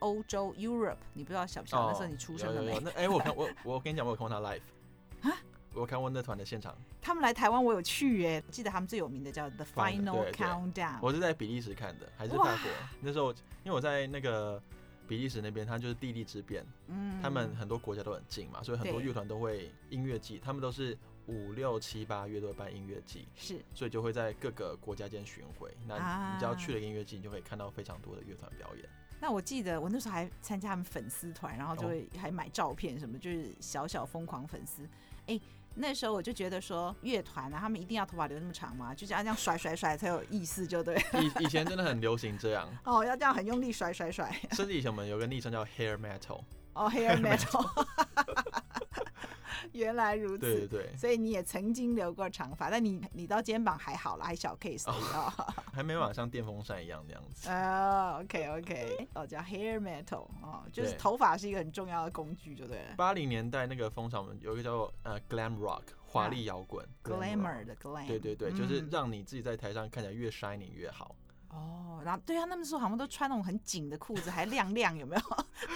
[0.00, 1.92] 欧洲 Europe，你不知道晓不晓得？
[1.92, 2.78] 那时候你出生了没？
[2.80, 4.60] 那 哎，我看我我跟你讲，我有看过他 live
[5.22, 5.38] 啊，
[5.72, 6.76] 我看过那团的现场。
[7.00, 8.42] 他们来台湾，我有去耶。
[8.50, 10.98] 记得他们最有名的叫 The Final Countdown。
[11.00, 12.70] 我是在比利时看的，还是法国？
[13.00, 13.32] 那时候
[13.64, 14.62] 因为我在那个
[15.08, 20.96] 比利时那边，它就是地利之便，嗯，他们很多国家都很近嘛，所以很多乐团都会音乐季，他们都是。
[21.26, 25.70] 五六七八月都会办音乐季，是，所以就会在各个国家间巡回。
[25.86, 28.84] 那你只要去了音乐季，你就可以看到非常多的乐团表演。
[29.20, 34.82] 那我记得我那时候还参加他们粉丝团，然后就会还买照片什么，就是小小疯狂粉丝。
[35.26, 35.42] 哎、欸，
[35.74, 38.94] 那时候我就觉得说乐团啊，他们一定要头发留那么长吗？
[38.94, 40.96] 就这样这样甩甩甩才有意思，就对。
[41.20, 42.68] 以 以前真的很流行这样。
[42.84, 44.34] 哦，要这样很用力甩甩甩。
[44.52, 46.42] 甚至以前我们有个昵称叫 Hair Metal。
[46.72, 47.86] 哦，Hair Metal。
[49.72, 55.32] 原来如此，对对对，所以你也曾经留过长发，但你你到肩膀还好了，还小 case 哦，
[55.72, 57.48] 还没有像电风扇一样那样子。
[57.50, 62.94] 哦、uh,，OK OK，哦叫 hair metal，哦，就是头发是一个很重要的工具，就对了。
[62.96, 71.14] 八零年代那个风潮，有一个叫做呃 glam rock 华丽摇滚，glamour 的 glam，对对对，就是让你自己在台上看起来越 shining 越好。
[71.52, 75.22] 哦、oh,，然后对啊，那么说好像都穿那种很紧的裤子，还亮亮，有没有？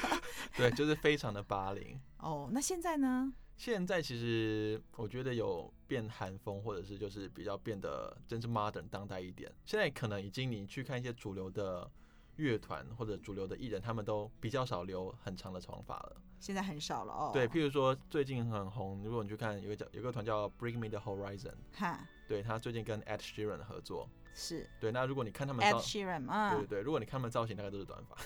[0.56, 2.00] 对，就是非常的八零。
[2.18, 3.32] 哦、oh,，那现在呢？
[3.56, 9.50] 现在其实我觉得有变韩风，或者是就是比较变得真是 modern 当代一点。
[9.64, 11.88] 现在可能已经你去看一些主流的
[12.36, 16.16] 乐团或者主流的艺人，他们都比较少留很长的长发了。
[16.40, 17.30] 现在很少了哦。
[17.32, 24.90] 对，譬如说最近很红，如果你去看有个叫有个团叫 Bring Me the Horizon，哈，对他最近跟 Ed Sheeran 合作，是对。
[24.90, 28.16] 那如果你看他们 Ed Sheeran 啊，对对对，如果你看他们造型，大概都是短发，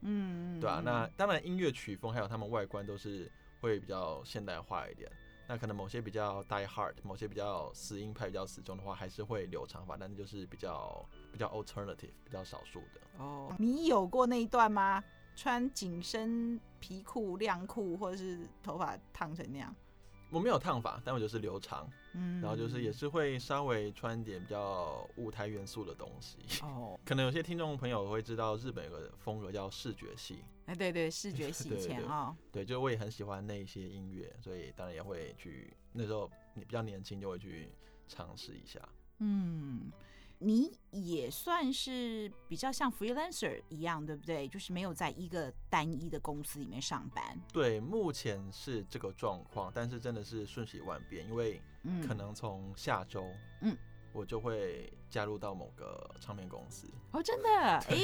[0.00, 0.80] 嗯，对啊。
[0.82, 3.30] 那当然音乐曲风还有他们外观都是。
[3.60, 5.10] 会比较现代化一点，
[5.46, 13.00] 那可能某些比较 die hard，某些比较死硬派、比较死忠的话，还是会留长发，但是就是比较比较 alternative，比较少数的。
[13.18, 15.02] 哦，你有过那一段吗？
[15.36, 19.74] 穿紧身皮裤、亮裤，或者是头发烫成那样？
[20.30, 26.38] 我没有烫发，但我就是留长，嗯，然后就是也是会稍微穿点比较舞台元素的东西。
[26.62, 30.44] 哦， 可能有些听众朋友会知道，日本有个风格叫视觉系。
[30.66, 35.76] 哎，对对，视觉系 前啊，对，就我也很喜欢那一些音乐，所以当然也会去。
[35.92, 37.72] 那时候你比较年轻，就会去
[38.06, 38.80] 尝试一下。
[39.18, 39.90] 嗯。
[40.42, 44.48] 你也算是比较像 freelancer 一样，对不对？
[44.48, 47.38] 就是没有在一个单一的公司里面上班。
[47.52, 51.60] 对，目前是这个状况，但是真的是瞬息万变，因为
[52.06, 53.26] 可能从下周，
[53.60, 53.76] 嗯，
[54.14, 56.88] 我就会加入到某个唱片公司。
[57.12, 57.48] 哦，真的？
[57.50, 57.96] 哎，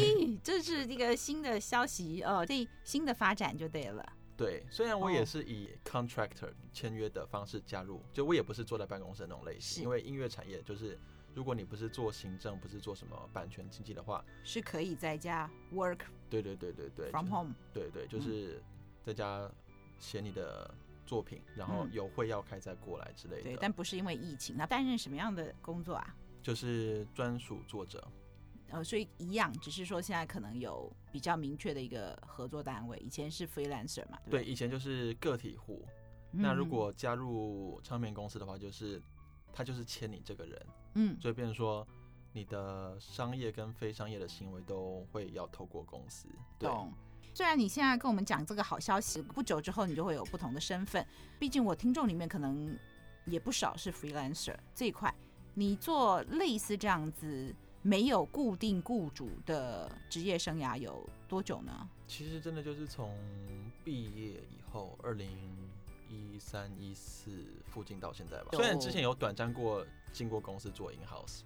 [0.44, 4.04] 这是一个新的消息哦，这新的发展就对了。
[4.36, 11.00] 对，虽然我也是以 contractor 签约的方式加入，就我也不是坐在办公室那种类型，因为音乐产业就是。
[11.36, 15.98] 如果你不是做行政，不是做什么版权经济的话，是可以在家 work。
[16.30, 17.54] 对对对对对，from home。
[17.74, 18.62] 对对，就是
[19.04, 19.46] 在家
[19.98, 23.42] 写你的作品，嗯，然后有会要开再过来之类的。
[23.42, 24.56] 对，但不是因为疫情。
[24.56, 26.16] 那担任什么样的工作啊？
[26.42, 28.02] 就是专属作者。
[28.70, 32.96] 呃，所以一样，只是说现在可能有比较明确的一个合作单位。
[33.00, 34.18] 以前是 freelancer 嘛？
[34.30, 35.84] 对，对，以前就是个体户，
[36.32, 36.40] 嗯。
[36.40, 39.02] 那如果加入唱片公司的话，就是
[39.52, 40.66] 他就是签你这个人。
[40.94, 41.86] 嗯，所以变成说，
[42.32, 46.28] 你的商业跟非商业的行为都会要透过公司。
[46.58, 46.68] 对。
[46.68, 46.92] 懂。
[47.34, 51.06] 虽然你现在跟我们讲这个好消息，不久之后你就会有不同的身份。
[51.38, 52.78] 毕竟我听众里面可能
[53.26, 55.14] 也不少是 freelancer 这一块。
[55.52, 61.88] 你做类似这样子没有固定雇主的职业生涯有多久呢？
[62.06, 63.14] 其实真的就是从
[63.84, 65.28] 毕业以后，二零
[66.08, 67.30] 一三一四
[67.68, 68.48] 附近到现在吧。
[68.52, 69.86] 虽然之前有短暂过。
[70.12, 71.40] 进过公司做 in house，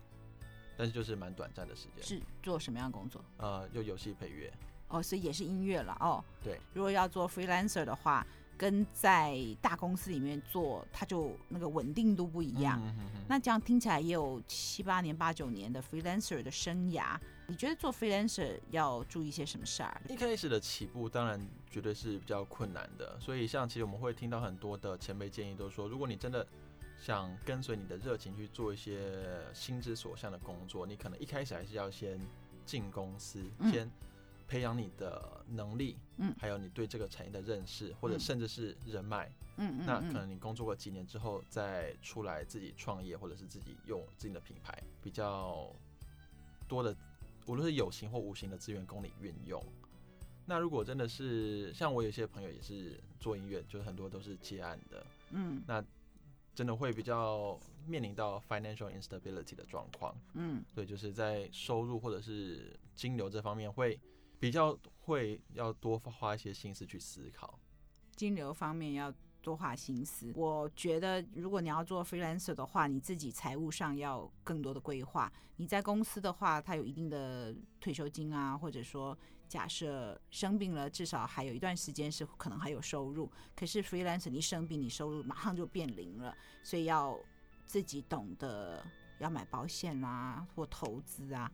[0.76, 2.04] 但是就是蛮短暂的时间。
[2.04, 3.20] 是做什么样的工作？
[3.38, 4.48] 呃，有游戏配乐。
[4.86, 6.22] 哦，所以也是音乐了哦。
[6.44, 6.60] 对。
[6.72, 8.24] 如果要做 freelancer 的话，
[8.60, 12.78] 跟在大公司里面做，它就那个稳定度不一样。
[12.84, 13.24] 嗯哼哼。
[13.26, 17.18] 那这样听起来也有七八年、八九年的 freelancer 的生涯。
[17.46, 20.02] 你觉得做 freelancer 要注意一些什么事儿？
[20.10, 26.46] 一开始的起步当然绝对是比较困难的，所以像其实我们会听到很多的前辈建议，都说如果你真的
[27.00, 29.00] 想跟随你的热情去做一些
[29.54, 32.20] 心之所向的工作，你可能一开始还是要先
[32.66, 33.90] 进公司，嗯、先
[34.50, 45.72] 培养你的能力，嗯，还有你对这个产业的认识，或者甚至是人脉，嗯嗯，那可能你工作过几年之后再出来自己创业，或者是自己用自己的品牌，比较
[46.66, 46.92] 多的，
[47.46, 49.64] 无论是有形或无形的资源供你运用。
[50.46, 55.84] 那如果真的是像我有些朋友也是做音乐，就是很多都是接案的，嗯，那
[56.56, 63.96] 真的会比较面临到 financial instability 的状况，嗯，对，就是在收入或者是金流这方面会
[64.40, 67.60] 比较会要多花一些心思去思考，
[68.16, 70.32] 金流方面要多花心思。
[70.34, 75.32] 我觉得如果你要做 freelancer 的话，你自己财务上要更多的规划。
[75.56, 79.16] 你在公司的话，它有一定的退休金啊，或者说。
[79.50, 83.28] 假设生病了，至少还有一段时间是可能还有收入。
[83.56, 87.18] 可是 freelancer 你生病，你收入马上就变零了，所以要
[87.66, 88.80] 自己懂得
[89.18, 91.50] 要买保险啊，或投资啊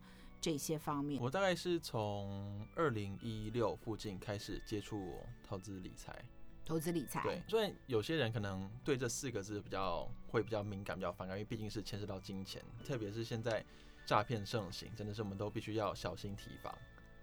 [0.47, 1.21] 这些方面。
[1.21, 6.23] 我大概是从二零一六附近开始接触投资理财。
[6.63, 13.63] 投资理财，对，所以有些人可能对这四个字比较会比较敏感，比较反感，因为毕竟是牵涉到金钱，特别是现在
[14.05, 16.73] 诈骗盛行，真的是我们都必须要小心提防。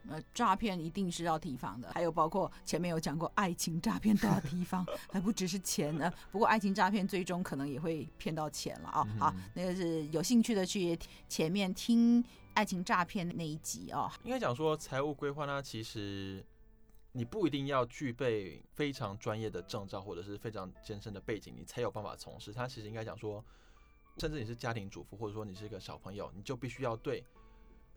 [0.08, 6.12] 呃，诈骗一定是要提防的，还有包括前面有讲过，爱情诈骗都要提防， 还不只是钱呢。
[6.30, 9.08] 不过爱情诈骗最终可能也会骗到钱了啊、哦。
[9.18, 12.22] 好，那个是有兴趣的去前面听
[12.54, 14.10] 爱情诈骗那一集哦。
[14.24, 16.44] 应该讲说财务规划呢，其实
[17.12, 22.52] 你不一定要具备非常专业的证照或者是非常艰深的背景，你才有办法从事。
[22.52, 23.44] 它其实应该讲说，
[24.18, 27.24] 甚至你是家庭主妇，或者说你是一个小朋友，你就必须要对。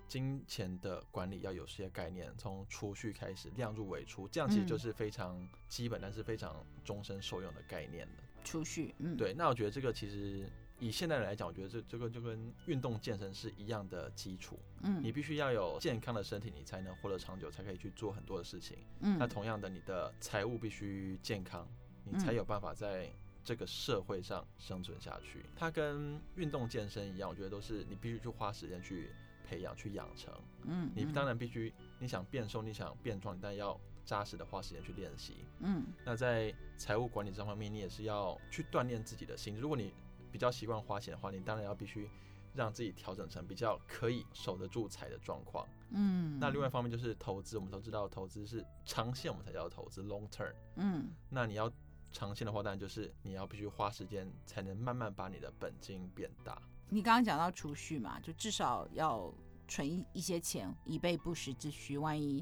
[0.07, 8.13] 金钱的管理要有些概念，从储蓄开始，量入为出，这样其实就是非常基本，但是非常终身受用的概念了。
[8.41, 9.33] 储蓄，嗯，对。
[9.33, 14.59] 那我觉得这个其实以现代人来讲，我觉得这这个就跟运动健身是一样的基础。
[14.81, 18.77] 嗯，你必须要有健康的身体，你才能活得长久，才可以去做很多的事情。
[18.99, 21.67] 嗯，那同样的，你的财务必须健康，
[22.03, 23.09] 你才有办法在
[23.43, 25.43] 这个社会上生存下去。
[25.55, 29.09] 它跟运动健身一样，我觉得都是你必须去花时间去。
[29.49, 35.85] 培养去养成，嗯，你当然必须，你想变瘦，你想变壮，但要扎实的花时间去练习，嗯。
[36.03, 39.55] 那在财务管理这方面，你也是要去锻炼自己的心。
[39.55, 39.93] 如果你
[40.31, 42.09] 比较习惯花钱的话，你当然要必须
[42.53, 46.39] 让自己调整成比较可以守得住财的状况，嗯。
[46.39, 51.09] 那另外一方面就是投资，我们都知道投资是长线，我们才叫投资 （long term），嗯。
[51.29, 51.71] 那你要
[52.11, 56.59] 长线的话，当然就是你要必须花时间，才能慢慢把你的本金变大。
[56.89, 59.31] 你刚刚讲到储蓄嘛，就至少要
[59.67, 61.97] 存一一些钱，以备不时之需。
[61.97, 62.41] 万一，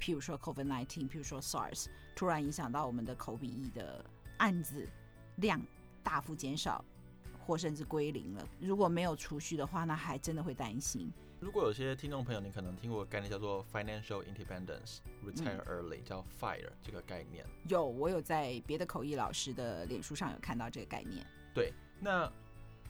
[0.00, 4.04] 譬如说 COVID-19，譬如说 SARS，突然影响到我们的口笔译的
[4.38, 4.86] 案子
[5.36, 5.64] 量
[6.02, 6.84] 大幅减少，
[7.44, 8.48] 或甚至归零了。
[8.58, 11.12] 如果没有储蓄的话，那还真的会担心。
[11.40, 17.44] 如果有些听众朋友，你可能听过概念叫做 Financial Independence，Retire Early，、嗯、叫 FIRE 这个概念。
[17.68, 21.26] 有，我有在别的口译老师的脸书上有看到这个概念。
[21.54, 22.32] 对，那。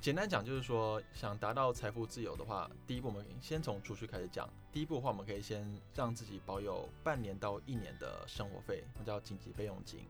[0.00, 4.46] 简单讲就是说，想达到财富自由的话，第一步我们先从储蓄开始讲。
[4.70, 10.00] 第一步的话，我们可以先让自己保有半年到一年的生活费，我们叫紧急备用金。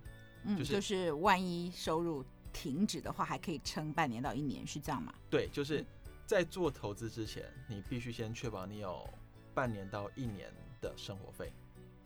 [0.43, 2.25] 嗯，就是、就是万一收入
[2.55, 5.13] 停止的话，还可以撑半年到一年，是这样吗？
[5.29, 5.85] 对，就是
[6.25, 9.07] 在做投资之前，你必须先确保你有
[9.53, 11.53] 半年到一年的生活费。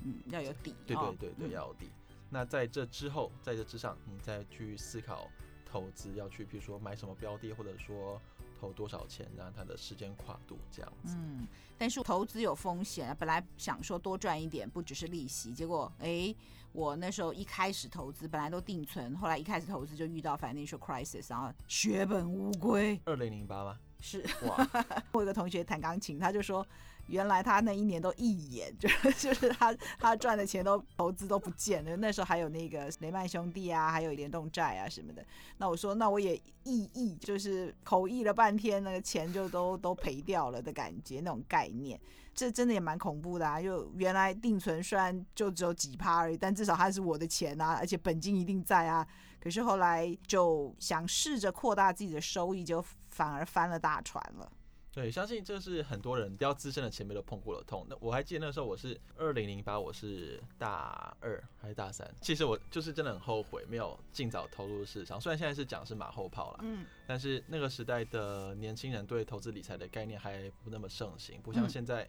[0.02, 0.74] 嗯，要有底。
[0.86, 1.86] 对对对对，要有底。
[2.08, 5.30] 嗯、那在这之后，在这之上，你再去思考。
[5.70, 8.18] 投资要去，比如说买什么标的，或者说
[8.58, 11.14] 投多少钱，让它的时间跨度这样子。
[11.16, 13.16] 嗯，但是投资有风险啊。
[13.18, 16.34] 本来想说多赚一点，不只是利息，结果哎，
[16.72, 23.00] 我那时候一开始投资本来都定存，后来一开始投资就遇到 financial crisis，然后血本无归。
[23.04, 23.78] 二零零八吗？
[24.00, 24.68] 是哇。
[25.12, 26.66] 我有个同学弹钢琴，他就说。
[27.08, 31.96] 原来他那一年都一眼， 就是就是他他赚的钱都投资都不见了。
[31.96, 35.24] 那时候还有那个雷曼兄弟啊，还有联动债啊什么的。
[35.56, 41.98] 那我说，那我也意译，就是口译了半天，那个钱就都都赔掉了的感觉，那种概念，
[42.34, 43.58] 这真的也蛮恐怖的啊！
[43.58, 49.06] 就原来定存虽然就只有几趴而已，但至少它是我的钱啊，而且本金一定在啊。
[49.40, 52.84] 可是后来就想试着扩大自己的收益，就
[53.18, 54.48] 反而翻了大船了。
[54.92, 57.84] 对，相信这是很多人比较资深的前辈都碰过的痛。
[57.90, 62.08] 那我还记得那时候我是二零零八，我是大二还是大三？
[62.20, 65.20] 其实我就是真的很后悔没有尽早投入市场。
[65.20, 72.08] 虽然现在是讲是马后炮了，嗯，但是那个时代的年轻人对投资理财的概念还不那么盛行，不像现在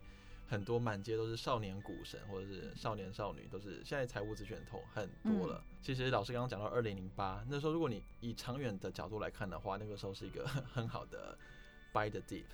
[0.49, 5.63] 很多满街都是少年股神或者是少年少女，都是现在财务资讯通很多了。
[5.81, 11.37] 其实老师刚刚讲到二零零八那时候，如果你以长远的角度来看的话，那个时候是一个 很好的
[11.93, 12.45] buy the dip。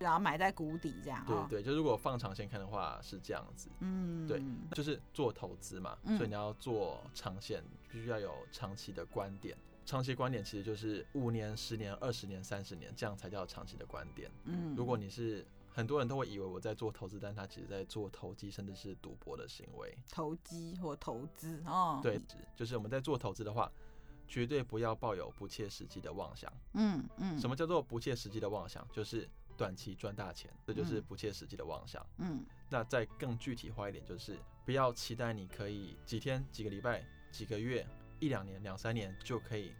[0.00, 1.24] 然后埋在谷底这样。
[1.26, 3.68] 对对，就如果放长线看的话是这样子。
[3.80, 9.56] 嗯，对，就是做投资嘛，所以你要做长线，必须要有长期的观点。
[9.84, 14.30] 长期观点其实就是五年、十年、二十年、三十年，这样才叫长期的观点。
[14.44, 19.96] 嗯，如果你是很多人都会以为我在做投资，但他其实在做投机，甚至是赌博的行为。
[20.10, 22.20] 投机或投资哦，对，
[22.56, 23.70] 就是我们在做投资的话，
[24.26, 26.52] 绝对不要抱有不切实际的妄想。
[26.74, 28.86] 嗯嗯，什么叫做不切实际的妄想？
[28.92, 32.04] 就是短期赚大钱，这就是不切实际的妄想。
[32.18, 37.86] 嗯，那再更具体化一点，就是不要期待你可以几天、几个礼拜、几个月。
[38.20, 39.72] 一两年、两三年就可以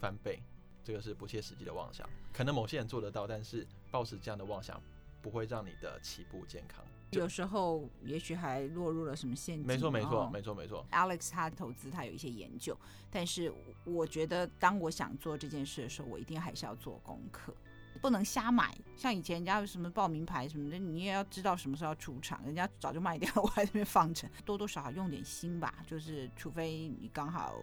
[0.00, 0.42] 翻倍，
[0.82, 2.04] 这个是不切实际的妄想。
[2.32, 4.82] 可能某些人做得到，但是抱持这样的妄想，
[5.24, 6.84] 不会让你的起步健康。
[7.12, 9.66] 有时候也许还落入了什么陷阱。
[9.66, 10.84] 没错，没错，没错，没错。
[10.90, 12.76] Alex 他投资他有一些研究，
[13.10, 13.50] 但是
[13.84, 17.54] 我觉得当我想做这件事的时候，我一定还是要做功课。
[18.02, 25.72] 不能瞎买，像以前人家有什么报名牌什么的，你也要知道什么时候要出场，人家早就卖掉，我还在那边放着， 多多少少用点心吧。
[25.86, 27.54] 就是除非你刚好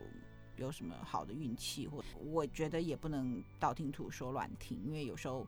[0.55, 5.45] 有什么好的运气，或我觉得也不能道听途说乱听，因为有时候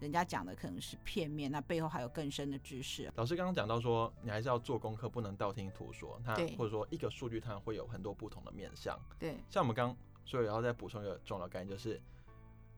[0.00, 3.10] 人家讲的可能是片面，那背后还有更深的知识。
[3.16, 6.20] 老师刚刚讲到说，你还是要做功课，不能道听途说。
[6.24, 8.98] 那或者说一个数据它会有很多不同的面向。
[9.18, 12.00] 对，像我们刚所以然后再补充一个重要概念，就是。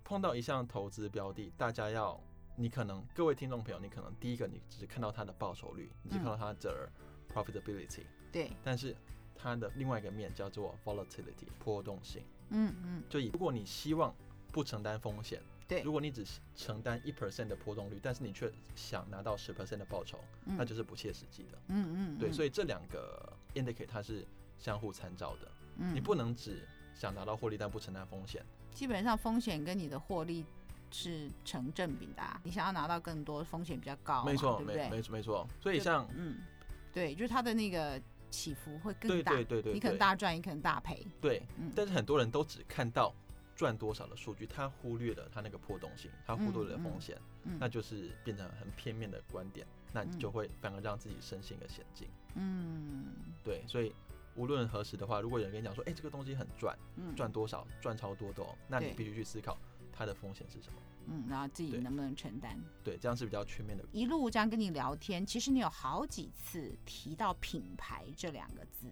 [0.05, 2.19] 碰到一项投资标的，大家要，
[2.57, 6.91] 你可能各位听众朋友，你可能第一个你只是看到它的报酬率，你只看到它的
[7.31, 8.97] profitability，对，但是
[9.37, 14.14] 它的另外一个面叫做 volatility，波动性，嗯嗯，就以如果你希望
[14.51, 16.25] 不承担风险，对，如果你只
[16.57, 24.27] 承担一 percent 的波动率，但是你却想拿到十 percent 的报酬，那就是不切实际的，嗯嗯，对，所以这两个 indicate 它是
[24.59, 28.43] 相互参照的，嗯，你不能只想拿到获利但不承担风险。
[28.73, 30.47] 基本上风险跟你的获利
[30.91, 34.89] 是成正比的，啊，你想要拿到更多，风险比较高，没错，对不对？
[34.89, 35.47] 没错，没错。
[35.61, 36.39] 所以像嗯，
[36.95, 38.01] 对，就是它的那个
[38.31, 41.43] 起伏会更大，对对对对，你可能大赚，你可能大赔，对。
[41.59, 43.14] 嗯，但是很多人都只看到
[43.59, 52.09] 赚多少的数据，他忽略了他那个波动性，他忽略了风险，嗯嗯，那就是变成很片面的观点，那你就会反而让自己深陷一个险境。
[52.36, 53.04] 嗯，
[53.44, 53.92] 对，所以。
[54.36, 56.78] 无论何时的话，如果有人跟你讲说，哎、欸，这个东西很赚，
[57.16, 59.59] 赚多少，赚超多的哦，那你必须去思考
[59.92, 60.78] 它的风险是什么，
[61.09, 63.84] 嗯，然后自己能不能承担，对，这样是比较全面的。
[63.90, 68.86] 一路这样跟你聊天，其实你有好几次提到品牌这两个字。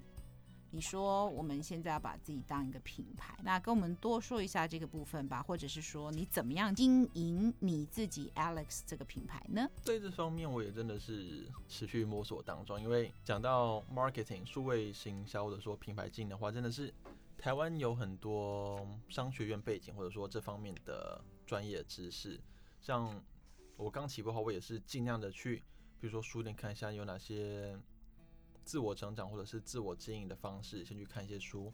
[0.71, 9.69] 你说我们现在要把自己当一个品牌，那跟我们多说一下这个部分吧，或者是说你怎么样经营你自己 Alex 这个品牌呢？
[9.83, 12.81] 在这方面，我也真的是持续摸索当中。
[12.81, 16.93] 因为讲到 marketing 数位行销或者说品牌经营的话，真的是
[17.39, 22.39] 台湾有很多商学院背景或者说这方面的专业知识。
[22.83, 23.23] 像
[23.77, 25.63] 我刚起步的话，我也是尽量的去，
[26.01, 27.79] 比如说书店看一下有哪些。
[28.67, 31.73] 自我成长或者是自我经营的方式，先去看一些书。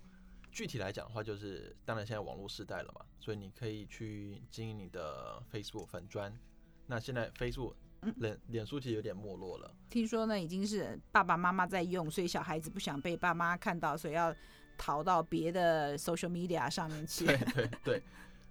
[0.53, 6.30] 具体来讲的话，就是当然现在网络时代了嘛，所以你可以去经营你的 Facebook 粉砖。
[6.86, 7.74] 那现在 Facebook
[8.16, 14.34] 脸脸书其实有点没落了，听说呢已经是爸爸妈妈在用，所以小孩子不想被爸妈看到，所以要
[14.76, 17.24] 逃到别的 social media 上面去。
[17.24, 18.03] 对对对，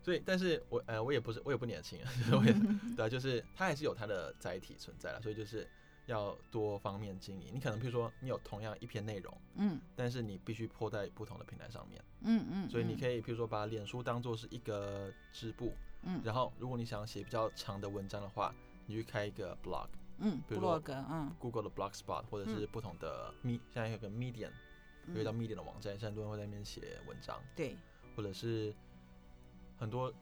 [0.01, 2.51] 所以但是我呃我也不是我也不年轻啊， 我也
[2.97, 5.69] 对啊，就是它还是有它的载体存在了，所以就是。
[6.11, 18.53] 要多方面经营，你可能比如说你有同样一篇内容，嗯，但是你必须 po 在不同的平台上面，嗯嗯，所以你可以比如说把脸书当做是一个支部，嗯，然后如果你想写比较长的文章的话，
[18.85, 19.87] 你去开一个 blog，
[20.17, 24.51] 嗯，比如说 blog，嗯，Google 的 Blogspot 或者是不同的 me，现在有个 Medium，
[25.13, 27.77] 有一个 Medium 的网站，现在很多人会在那边写文章，对，
[28.15, 28.75] 或者是
[29.77, 30.13] 很多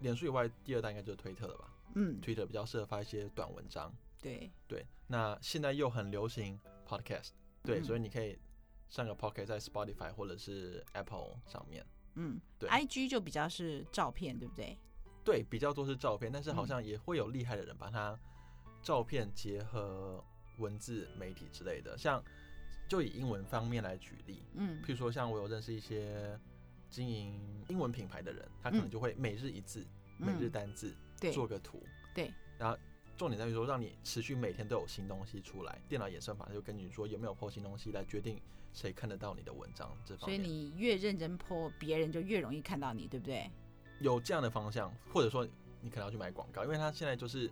[0.00, 3.94] 脸书以外第二代应该就是推特了吧，嗯，推特比较适合发一些短文章。
[4.20, 4.50] 对。
[4.66, 7.30] 对，那现在又很流行 podcast，
[7.62, 8.38] 对，嗯、所以你可以
[8.88, 11.84] 上个 podcast 在 Spotify 或者是 Apple 上面，
[12.14, 14.78] 嗯，对，IG 就比较是照片，对不对？
[15.22, 18.18] 对，比较多是照片，但是好像也会有厉害的人把它
[18.82, 20.24] 照片结合
[20.58, 22.22] 文字媒体之类的，像
[22.88, 26.38] 就以英文方面来举例，嗯，譬如说像我有认识一些
[26.88, 29.86] 经营英文品牌的人，他可能就会每日一字、
[30.18, 31.82] 嗯、每日单字，对，做个图，
[32.14, 32.78] 对，然后。
[33.16, 35.78] 重点在于说，让你持续每天都有新东西出来。
[35.88, 38.40] 电脑演算法就根据说有没有 po 新东西来决定
[38.72, 40.38] 谁看得到你的文章这方面。
[40.38, 43.50] 所以你越认真 po，别人就越容易看到你，对不对？
[44.00, 45.46] 有这样的方向，或者说
[45.80, 47.48] 你可能要去买广告，因为他现在就是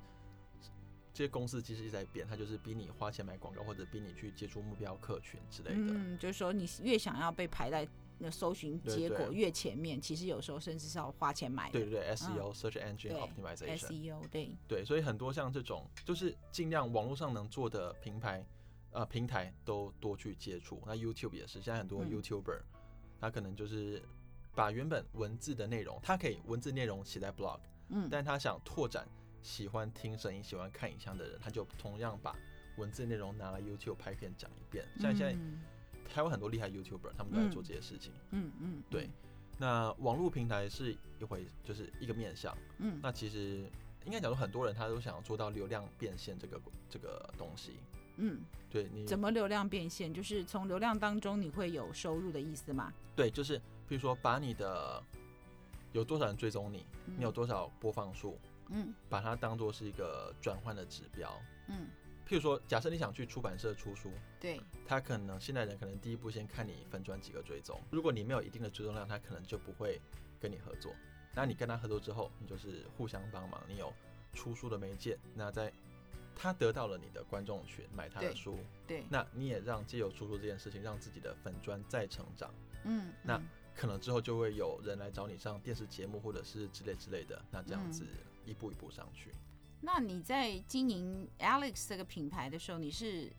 [1.14, 5.76] 这些公司其实一直在变，他就是逼你花钱买广告，或者逼你去接触目标客群之类的。
[5.76, 7.86] 嗯，就是说你越想要被排在
[8.22, 11.72] 那搜寻结果越前面，其实有时候甚至是要花钱买的。
[11.72, 13.78] 对对对，SEO、嗯、Search Engine Optimization。
[13.78, 18.46] SEO 对对，所以很多像这种，就是尽量网络上能做的平台，
[18.92, 20.80] 呃，平台都多去接触。
[20.86, 22.64] 那 YouTube 也是，现在很多 YouTuber，、嗯、
[23.20, 24.00] 他可能就是
[24.54, 27.58] 把原本文字的内容，他可以文字内容写在 blog，
[27.88, 29.08] 嗯，但他想拓展
[29.42, 32.36] 喜欢听声音、喜欢看影像的人，他就同样把
[32.76, 34.86] 文字内容拿来 YouTube 拍片讲一遍。
[35.00, 35.36] 像现在。
[36.04, 38.12] 嗯台湾很多厉害 YouTuber，他们都在做这些事情。
[38.30, 39.08] 嗯嗯，嗯，对。
[39.58, 42.56] 那网络平台是一回，就是一个面向。
[42.78, 42.98] 嗯。
[43.02, 43.64] 那其实
[44.04, 47.72] 应该讲说，很多人他都想要做到流量变现这个这个东西。
[48.16, 48.40] 嗯。
[48.70, 50.12] 对你怎么流量变现？
[50.12, 52.92] 就是从流量当中你会有收入的意思吗？
[53.14, 55.02] 对，就是比如说把你的
[55.92, 58.38] 有多少人追踪你，嗯，你有多少播放数，
[58.70, 61.38] 嗯，把它当做是一个转换的指标。
[61.68, 61.86] 嗯。
[62.32, 64.10] 譬如说，假设你想去出版社出书，
[64.40, 70.00] 对，他可能现代人可能第一步先看你粉专几个追踪，如果你没有一定的追踪量，他可能就不会
[70.40, 70.94] 跟你合作。
[71.34, 73.92] 那你跟他合作之后，你就是互相帮忙，你有
[74.32, 75.70] 出书的媒介，那在
[76.34, 82.50] 他得到了你的观众群，买他的书，对，对，那你也让借由出书这件事情，让自己的粉专再成长，
[82.84, 83.42] 嗯，嗯，那
[83.76, 88.06] 可能之后就会有人来找你上电视节目或者是之类之类的，那这样子
[88.46, 89.30] 一步一步上去。
[89.84, 93.30] 那你在经营 Alex 这个品牌的时候，你是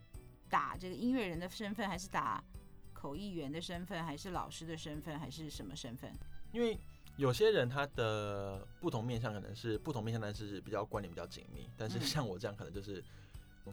[0.49, 2.43] 打这个音乐人的身份，还是打
[2.91, 6.13] 口译员的身份，还是老师的身份，还是什么身份？
[6.51, 6.77] 因为
[7.15, 11.69] 有些人他的不同面向可能是不同面向，但是比较关联比较紧密。
[11.77, 13.01] 但是像我这样，可能就是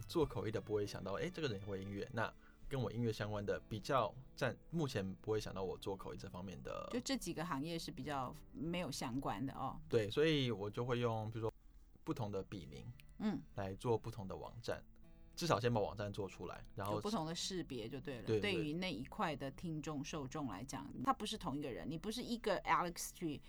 [0.07, 2.33] 做口译的不会想到，哎、欸，这个人会音乐，那
[2.69, 6.87] 跟我音乐相关的比较占，目前不会想到我做口译这方面的。
[6.93, 9.77] 就这几个行业是比较没有相关的哦。
[9.89, 11.51] 对，所以我就会用，比如说。
[12.03, 12.85] 不同的笔名，
[13.19, 14.83] 嗯，来做不同的网站，
[15.35, 18.23] 至少先把网站做出来，然后不同的识别就对了。
[18.23, 23.41] 对，对，对，对于那一块的听众受众来讲，他不是同一个人，你不是一个 Alex 去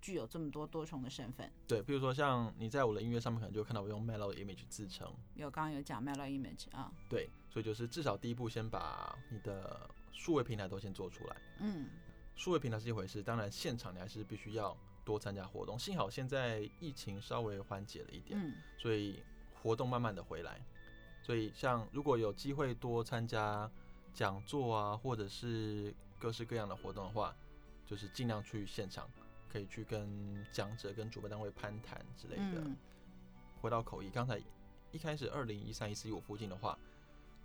[0.00, 1.50] 具有这么多多重的身份。
[1.66, 5.10] 对，比如说像你在我的音乐上面，可能就会看到我用 Mellow Image 自称。
[5.34, 6.92] 有，刚刚有讲 Mellow Image 啊。
[7.08, 11.36] 对，所以就是至少第一步，先把你的数位平台都先做出来。
[11.60, 11.88] 嗯，
[12.36, 14.76] 数位平台是一回事，当然现场你还是必须要。
[15.04, 19.22] 多参加活动，幸好现在疫情稍微缓解了一点，嗯，所以
[19.62, 20.60] 活动慢慢的回来。
[21.22, 23.70] 所以像如果有机会多参加
[24.12, 27.34] 讲座啊，或者是各式各样的活动的话，
[27.86, 29.08] 就是尽量去现场，
[29.52, 32.62] 可以去跟讲者、跟主办单位攀谈之类的。
[32.64, 32.76] 嗯。
[33.60, 34.40] 回到口译，刚才
[34.92, 36.78] 一开始二零一三一四一五附近的话。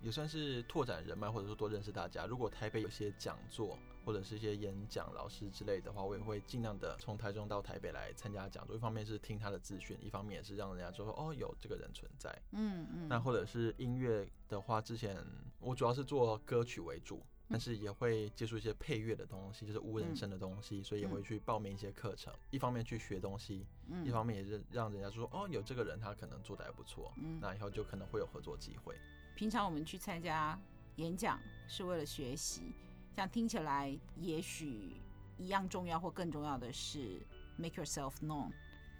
[0.02, 2.24] 也算是拓展人脉，或者说多认识大家。
[2.24, 3.78] 如果台北有些讲座
[4.10, 8.74] 或者是一些演讲老师之类的话，我也会尽量的从台中到台北来参加讲座。
[8.74, 12.28] 一方面是听他的资讯，一方面也是让人家就说哦，有这个人存在。
[12.50, 13.08] 嗯嗯。
[13.08, 15.24] 那或者是音乐的话，之前
[15.60, 22.34] 我主要是做歌曲为主，但是也会接触一些配乐的东西，就是无人声的东西，所以也会去报名一些课程。
[22.50, 23.64] 一方面去学东西，
[24.04, 28.96] 一方面也是让人家说哦，有这个人他可能做的还不错，那以后就可能会有合作机会。
[29.36, 30.60] 平常我们去参加
[30.96, 31.38] 演讲
[31.68, 32.74] 是为了学习，
[33.14, 34.96] 这样听起来也许
[35.36, 37.20] 一样重要，或更重要的是
[37.56, 38.50] make yourself known。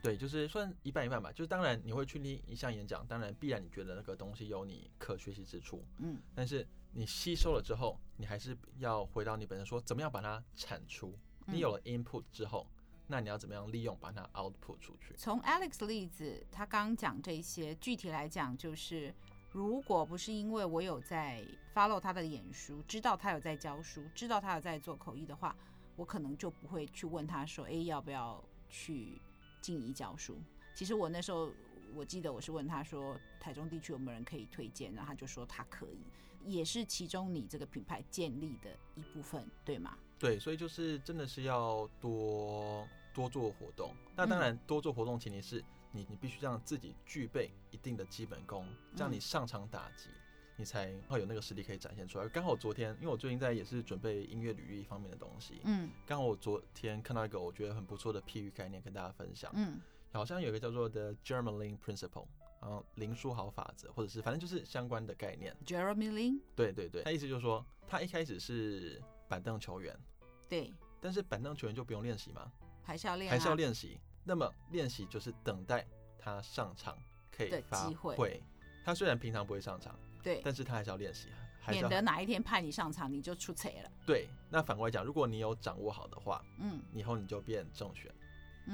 [0.02, 1.30] 对，就是算一半一半吧。
[1.30, 11.14] 就是当然你会去听一项演讲，当然必然你觉得那个东西有你可学习之处，嗯，但是你吸收了之后，你还是要回到你本身，说怎么样把它产出。
[11.46, 12.66] 你有了 input 之后，
[13.06, 15.14] 那你要怎么样利用把它 output 出去？
[15.16, 19.14] 从 Alex 例子，他刚讲这些，具体来讲就是。
[19.52, 21.44] 如果不是因为我有在
[21.74, 25.56] follow 他的演书，知道他有在教书，知道他有在做口译的话，
[25.96, 29.20] 我可能就不会去问他说，哎，要不要去
[29.60, 30.38] 静怡教书？
[30.72, 31.52] 其实我那时候
[31.94, 35.98] 我记得我是问他说，台中地区有没有人可以推荐，然后他就说他可以，
[36.46, 39.98] 也是其中你这个品牌建立的一部分，对吗？
[40.16, 43.92] 对，所以就是真的是要多多做活动。
[44.14, 45.64] 那当然，多做活动前提是。
[45.92, 50.20] 你你必须让自己具备一定的基本功，这样你上场打击，嗯，
[50.56, 52.28] 你才会有那个实力可以展现出来。
[52.28, 59.80] 刚好昨天，因为我最近在也是准备音乐履历方面的东西，嗯，刚好我昨天看到一个我觉得很不错的譬喻概念跟大家分享，嗯，
[60.12, 62.26] 好像有一个叫做 The Jeremy Lin Principle，
[62.60, 65.56] 然后林书豪法则，或者是反正就是相关的概念。
[65.66, 69.98] Jeremy Lin，对对对，他意思就是说，他一开始是板凳球员，
[70.48, 72.52] 对，但是板凳球员就不用练习吗？
[72.82, 73.98] 还是要练，还是要练习。
[74.24, 75.86] 那么练习就是等待
[76.18, 76.96] 他上场
[77.30, 78.42] 可以发挥。
[78.84, 81.28] 他虽然平常不会上场，对，但是他还是要练习，
[81.68, 83.90] 免得哪一天派你上场你就出彩了。
[84.06, 88.12] 对，那反过来讲，如果你有掌握好的话，嗯，以后你就变正选，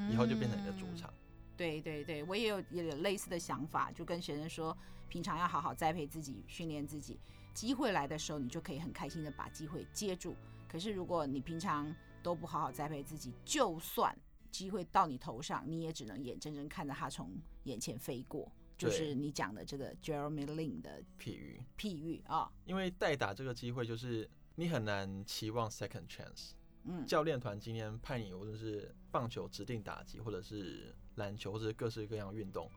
[0.09, 1.09] 以后就变成你的主场。
[1.11, 1.19] 嗯、
[1.57, 4.75] 对对对，我也有也有类似的想法，就跟学生说，
[5.09, 7.19] 平常要好好栽培自己，训练自己，
[7.53, 10.35] 机会来的时候，你就可以很开心的把机会接住。
[10.69, 11.93] 可是如果你平常
[12.23, 14.17] 都不好好栽培自己，就算
[14.57, 17.31] 机会到你头上，你也只能眼睁睁看着它从
[17.65, 18.51] 眼前飞过。
[18.75, 22.51] 就是你讲的这个 Jeremy Lin 的譬喻，譬喻啊。
[22.65, 26.53] 因为代打这个机会，就是你很难期望 second chance。
[26.85, 32.67] 嗯，教练团今天派你，无论是棒球指定打击，或者是篮球，或者是各式各样运动，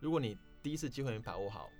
[0.00, 1.70] 如果你第一次机会没把握好，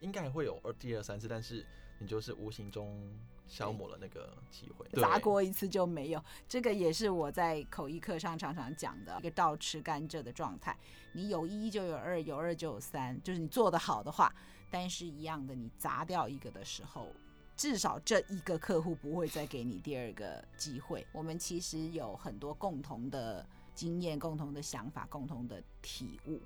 [0.00, 1.66] 应该还会有二、第二、三次，但是
[1.98, 3.12] 你就是无形中。
[3.46, 6.24] 消磨了那个机会，砸锅一次就没有。
[6.48, 10.76] 这个也是我在口译课上常常讲的一个倒吃甘蔗的状态。
[11.12, 14.34] 你有一就有二，有二就有三，就是你做得好的话。
[14.70, 17.08] 但是一样的，你砸掉一个的时候，
[17.54, 21.06] 至少这一个客户不会再给你第二个机会。
[21.12, 26.40] 我们其实有很多共同的经验、共同的想法、共同的体悟。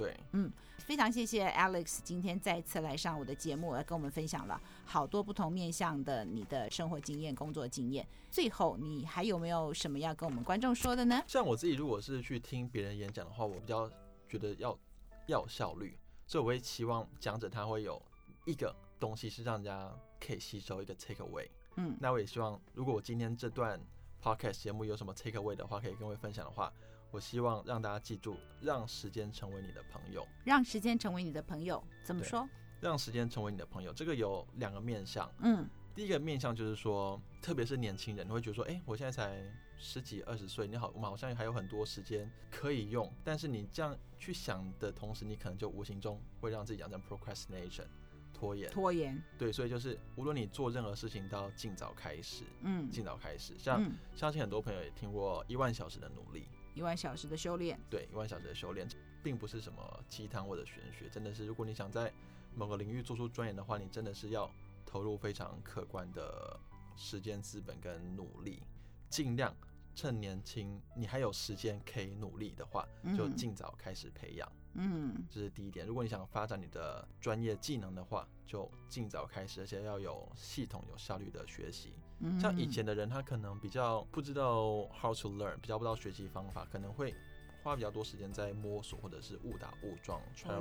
[0.00, 8.06] 对，嗯，非常谢谢 Alex 今天再次来上我的节目，来跟我们分享了好多不同面向的你的生活经验、工作经验。
[8.30, 11.22] 最后，你还有没有什么要跟我们观众说的呢？
[11.26, 13.90] 像我自己，如果是去听别人演讲的话，我比较
[14.26, 14.78] 觉得要
[15.26, 18.00] 要效率，所以我会期望讲者他会有
[18.46, 21.46] 一个东西是让人家可以吸收一个 take away。
[21.76, 23.78] 嗯，那我也希望，如果我今天这段
[24.22, 26.72] podcast 节目有什么 take away 的话，可以跟我分享的话。
[27.10, 30.26] 我希望让大家记住，让时间成为你的朋友。
[30.44, 32.48] 让时间成为你的朋友，怎么说？
[32.80, 35.30] 让时间成为你的朋友，这个有两个面向。
[35.40, 39.42] 嗯，第一个面向就是说，特别是年轻人，你会觉得说，哎，我现在才
[39.76, 43.12] 十几二十岁，你好，我们好像还有很多时间可以用。
[43.24, 47.86] 但是你这样去想的同时，你可能就无形中会让自己养成 procrastination，
[48.32, 48.70] 拖延。
[48.70, 49.20] 拖延。
[49.36, 52.44] 对，所以就是无论你做任何事情，都要尽早开始。
[52.62, 53.58] 嗯，尽早开始。
[53.58, 56.46] 像、嗯、相信很多朋友也听过一万小时的努力。
[56.74, 58.88] 一万小时的修炼，对，一万小时的修炼，
[59.22, 62.12] 并不是什么鸡汤或者玄学，真的是，如果你想在
[62.54, 64.50] 某个领域做出钻研的话，你真的是要
[64.86, 66.58] 投入非常可观的
[66.96, 68.62] 时间资本跟努力，
[69.08, 69.54] 尽量
[69.94, 74.50] 趁年轻，你还有时间可以努力的话，就尽早开始培养。
[74.74, 75.84] 嗯，这是第一点。
[75.84, 81.92] 如果你想发展你的专业技能的话，就尽早开始，而且要有系统、有效率的学习。
[82.38, 87.14] 像以前的人，他可能比较不知道 how to learn，比较不知道学习方法，可能会
[87.62, 90.20] 花比较多时间在摸索，或者是误打误撞，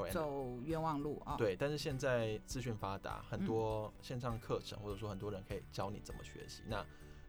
[0.10, 1.36] 走冤枉路啊。
[1.38, 6.86] 对，但是现在资讯发达，很多线上课程，或者说很多人可以教你怎么学习，那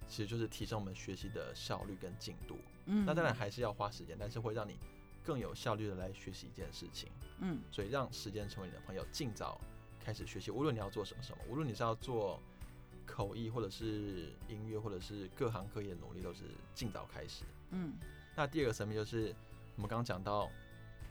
[0.07, 2.57] 其实就是提升我们学习的效率跟进度。
[2.87, 4.77] 嗯，那当然还是要花时间，但是会让你
[5.25, 7.11] 更有效率的来学习一件事情。
[7.41, 9.61] 嗯，所以让时间成为你的朋友，尽早
[9.99, 12.41] 开始学习，无论你要做什么什么，无论你是要做。
[13.11, 17.45] 口译，或者是音乐，或者是各行各业的努力，都是尽早开始。
[17.71, 17.95] 嗯，
[18.37, 19.35] 那第二个层面就是
[19.75, 20.49] 我们刚刚讲到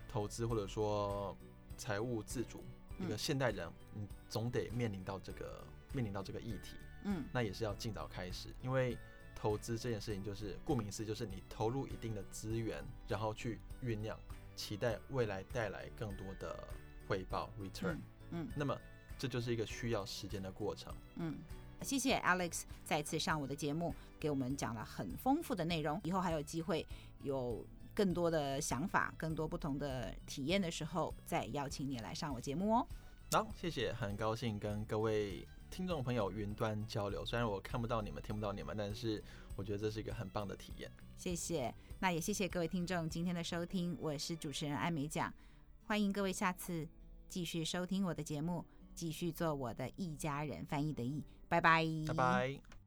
[0.08, 1.36] 投资，或者说
[1.78, 2.64] 财务自主，
[3.00, 6.76] 一个现代人，你总得面临到这个面临到这个议题。
[7.04, 8.98] 嗯，那也是要尽早开始，因为
[9.36, 14.18] 投资这件事情就是顾名思义，就是你投入一定的资源，然后去酝酿，
[14.56, 16.58] 期待未来带来更多的
[17.08, 17.98] 回报 （return）。
[18.32, 18.78] 嗯，那么
[19.18, 20.94] 这就是一个需要时间的过程。
[21.18, 21.36] 嗯。
[21.82, 26.00] 谢谢 Alex 再次上我的节目，给我们讲了很丰富的内容。
[26.04, 26.86] 以后还有机会
[27.24, 32.88] 有更多的想法、更多不同的体验的时候，再邀请你来上我节目哦。
[33.32, 37.26] 好，谢谢，很高兴跟各位听众朋友云端交流。
[37.26, 39.24] 虽然我看不到你们、听不到你们，但是
[39.56, 40.92] 我觉得这是一个很棒的体验。
[41.18, 43.96] 谢谢，那也谢谢各位听众今天的收听。
[44.00, 45.34] 我是主持人艾美奖，
[45.86, 46.88] 欢迎各位下次
[47.30, 48.66] 继续收听我的节目，
[48.96, 51.24] 继续做我的一家人翻译的译。
[51.50, 52.79] 拜拜，